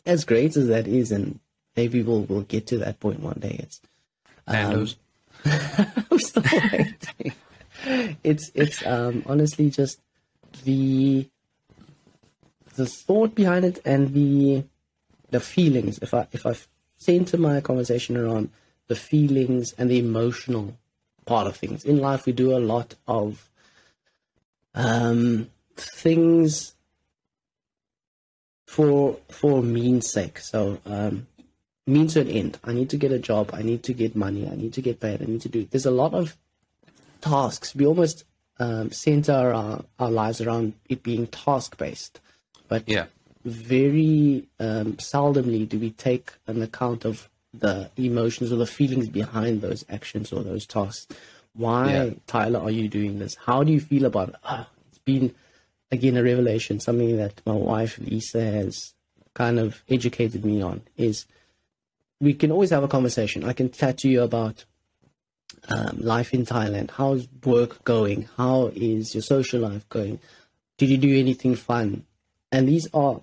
[0.06, 1.40] as great as that is, and
[1.76, 3.56] maybe we'll we'll get to that point one day.
[3.60, 3.80] It's
[4.46, 4.88] um.
[5.44, 7.32] I'm still waiting.
[8.24, 10.00] It's it's um, honestly just
[10.64, 11.28] the
[12.78, 14.64] the thought behind it and the
[15.30, 15.98] the feelings.
[15.98, 16.54] If I if I
[16.96, 18.50] center my conversation around
[18.86, 20.76] the feelings and the emotional
[21.26, 23.50] part of things in life, we do a lot of
[24.74, 26.74] um, things
[28.66, 30.38] for for means sake.
[30.38, 31.26] So um,
[31.86, 32.58] means to an end.
[32.64, 33.50] I need to get a job.
[33.52, 34.48] I need to get money.
[34.48, 35.20] I need to get paid.
[35.20, 35.64] I need to do.
[35.64, 36.36] There's a lot of
[37.20, 37.74] tasks.
[37.74, 38.24] We almost
[38.60, 42.20] um, center our, our lives around it being task based,
[42.68, 43.06] but Yeah.
[43.44, 49.62] very um, seldomly do we take an account of the emotions or the feelings behind
[49.62, 51.06] those actions or those tasks.
[51.54, 52.10] Why, Yeah.
[52.26, 53.36] Tyler, are you doing this?
[53.36, 54.34] How do you feel about it?
[54.44, 55.34] Ah, it's been,
[55.90, 58.94] again, a revelation, something that my wife, Lisa, has
[59.34, 61.24] kind of educated me on is
[62.20, 63.44] we can always have a conversation.
[63.44, 64.64] I can chat to you about
[65.68, 66.90] um, life in Thailand.
[66.90, 68.28] How's work going?
[68.36, 70.18] How is your social life going?
[70.76, 72.04] Did you do anything fun?
[72.50, 73.20] And these are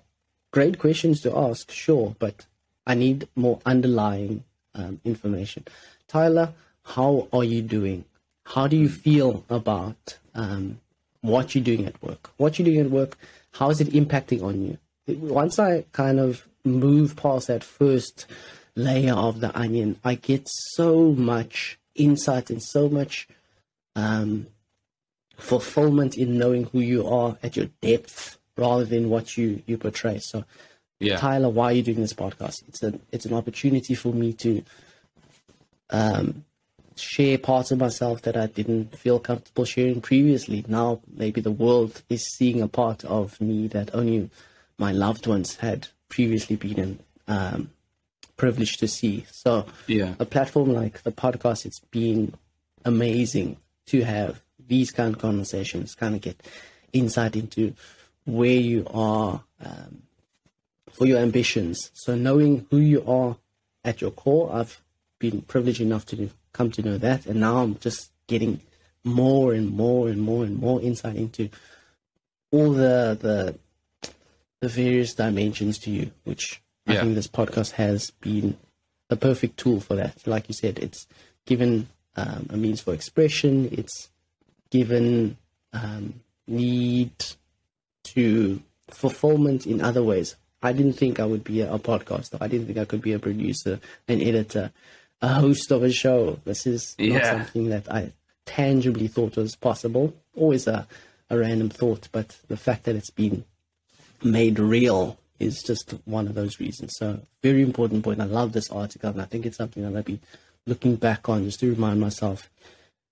[0.52, 2.46] great questions to ask, sure, but
[2.86, 4.44] I need more underlying
[4.74, 5.64] um, information.
[6.06, 6.52] Tyler,
[6.84, 8.04] how are you doing?
[8.44, 10.80] How do you feel about um,
[11.20, 12.30] what you're doing at work?
[12.36, 13.18] What you're doing at work,
[13.52, 14.78] how is it impacting on you?
[15.08, 18.26] Once I kind of move past that first
[18.76, 23.26] layer of the onion, I get so much insight and so much
[23.96, 24.46] um,
[25.36, 30.18] fulfillment in knowing who you are at your depth rather than what you, you portray.
[30.18, 30.44] So,
[30.98, 31.18] Yeah.
[31.18, 32.62] Tyler, why are you doing this podcast?
[32.68, 34.62] It's an it's an opportunity for me to
[35.90, 36.44] um,
[36.96, 40.64] share parts of myself that I didn't feel comfortable sharing previously.
[40.66, 44.30] Now maybe the world is seeing a part of me that only
[44.78, 47.70] my loved ones had previously been um,
[48.36, 49.26] privileged to see.
[49.30, 50.14] So Yeah.
[50.18, 52.32] a platform like the podcast, it's been
[52.84, 56.40] amazing to have these kind of conversations, kind of get
[56.92, 57.74] insight into
[58.26, 60.02] where you are um,
[60.92, 61.90] for your ambitions.
[61.94, 63.36] So knowing who you are
[63.84, 64.82] at your core, I've
[65.18, 68.60] been privileged enough to come to know that, and now I'm just getting
[69.04, 71.48] more and more and more and more insight into
[72.50, 73.58] all the the
[74.60, 78.56] the various dimensions to you, which I think this podcast has been
[79.10, 80.26] a perfect tool for that.
[80.26, 81.06] Like you said, it's
[81.46, 83.68] given um, a means for expression.
[83.72, 84.08] It's
[84.70, 85.36] given
[85.72, 87.12] um, need
[88.16, 90.36] to fulfillment in other ways.
[90.62, 92.38] I didn't think I would be a, a podcaster.
[92.40, 93.78] I didn't think I could be a producer,
[94.08, 94.72] an editor,
[95.22, 96.40] a host of a show.
[96.44, 98.12] This is not something that I
[98.46, 100.14] tangibly thought was possible.
[100.34, 100.88] Always a,
[101.30, 103.44] a random thought, but the fact that it's been
[104.22, 106.94] made real is just one of those reasons.
[106.96, 108.20] So very important point.
[108.20, 110.20] I love this article and I think it's something that I'll be
[110.66, 112.50] looking back on just to remind myself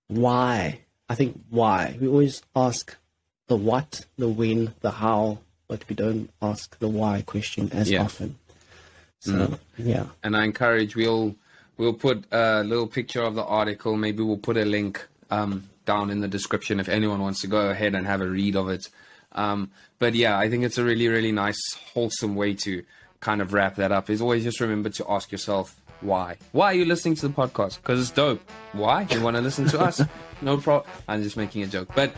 [0.07, 0.79] why.
[1.07, 1.97] I think why.
[2.01, 2.97] We always ask
[3.47, 8.03] the what, the when, the how, but we don't ask the why question as Yeah.
[8.03, 8.37] often.
[9.19, 10.07] So yeah.
[10.23, 11.35] and I encourage we'll
[11.77, 13.97] we'll put a little picture of the article.
[13.97, 17.69] Maybe we'll put a link um, down in the description if anyone wants to go
[17.69, 18.87] ahead and have a read of it.
[19.31, 21.59] Um, but yeah, I think it's a really really nice
[21.93, 22.83] wholesome way to
[23.19, 24.09] kind of wrap that up.
[24.09, 26.37] Is always just remember to ask yourself why.
[26.51, 27.77] Why are you listening to the podcast?
[27.81, 28.41] Because it's dope.
[28.73, 30.01] Why you want to listen to us?
[30.41, 30.91] No problem.
[31.07, 32.13] I'm just making a joke, but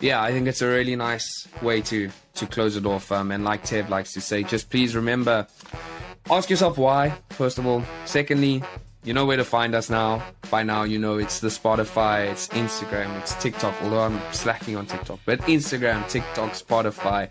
[0.00, 3.10] yeah, I think it's a really nice way to to close it off.
[3.10, 5.46] Um, and like Tev likes to say, just please remember
[6.30, 7.82] ask yourself why first of all.
[8.04, 8.62] Secondly
[9.04, 10.22] you know where to find us now.
[10.50, 14.86] By now you know it's the spotify it's instagram it's tiktok although i'm slacking on
[14.86, 17.28] tiktok but instagram tiktok spotify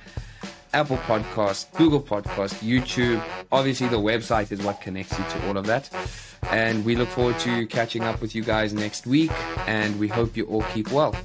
[0.74, 3.24] apple podcast google podcast youtube.
[3.52, 5.90] Obviously the website is what connects you to all of that.
[6.52, 9.32] And we look forward to catching up with you guys next week
[9.68, 11.16] and we hope you all keep well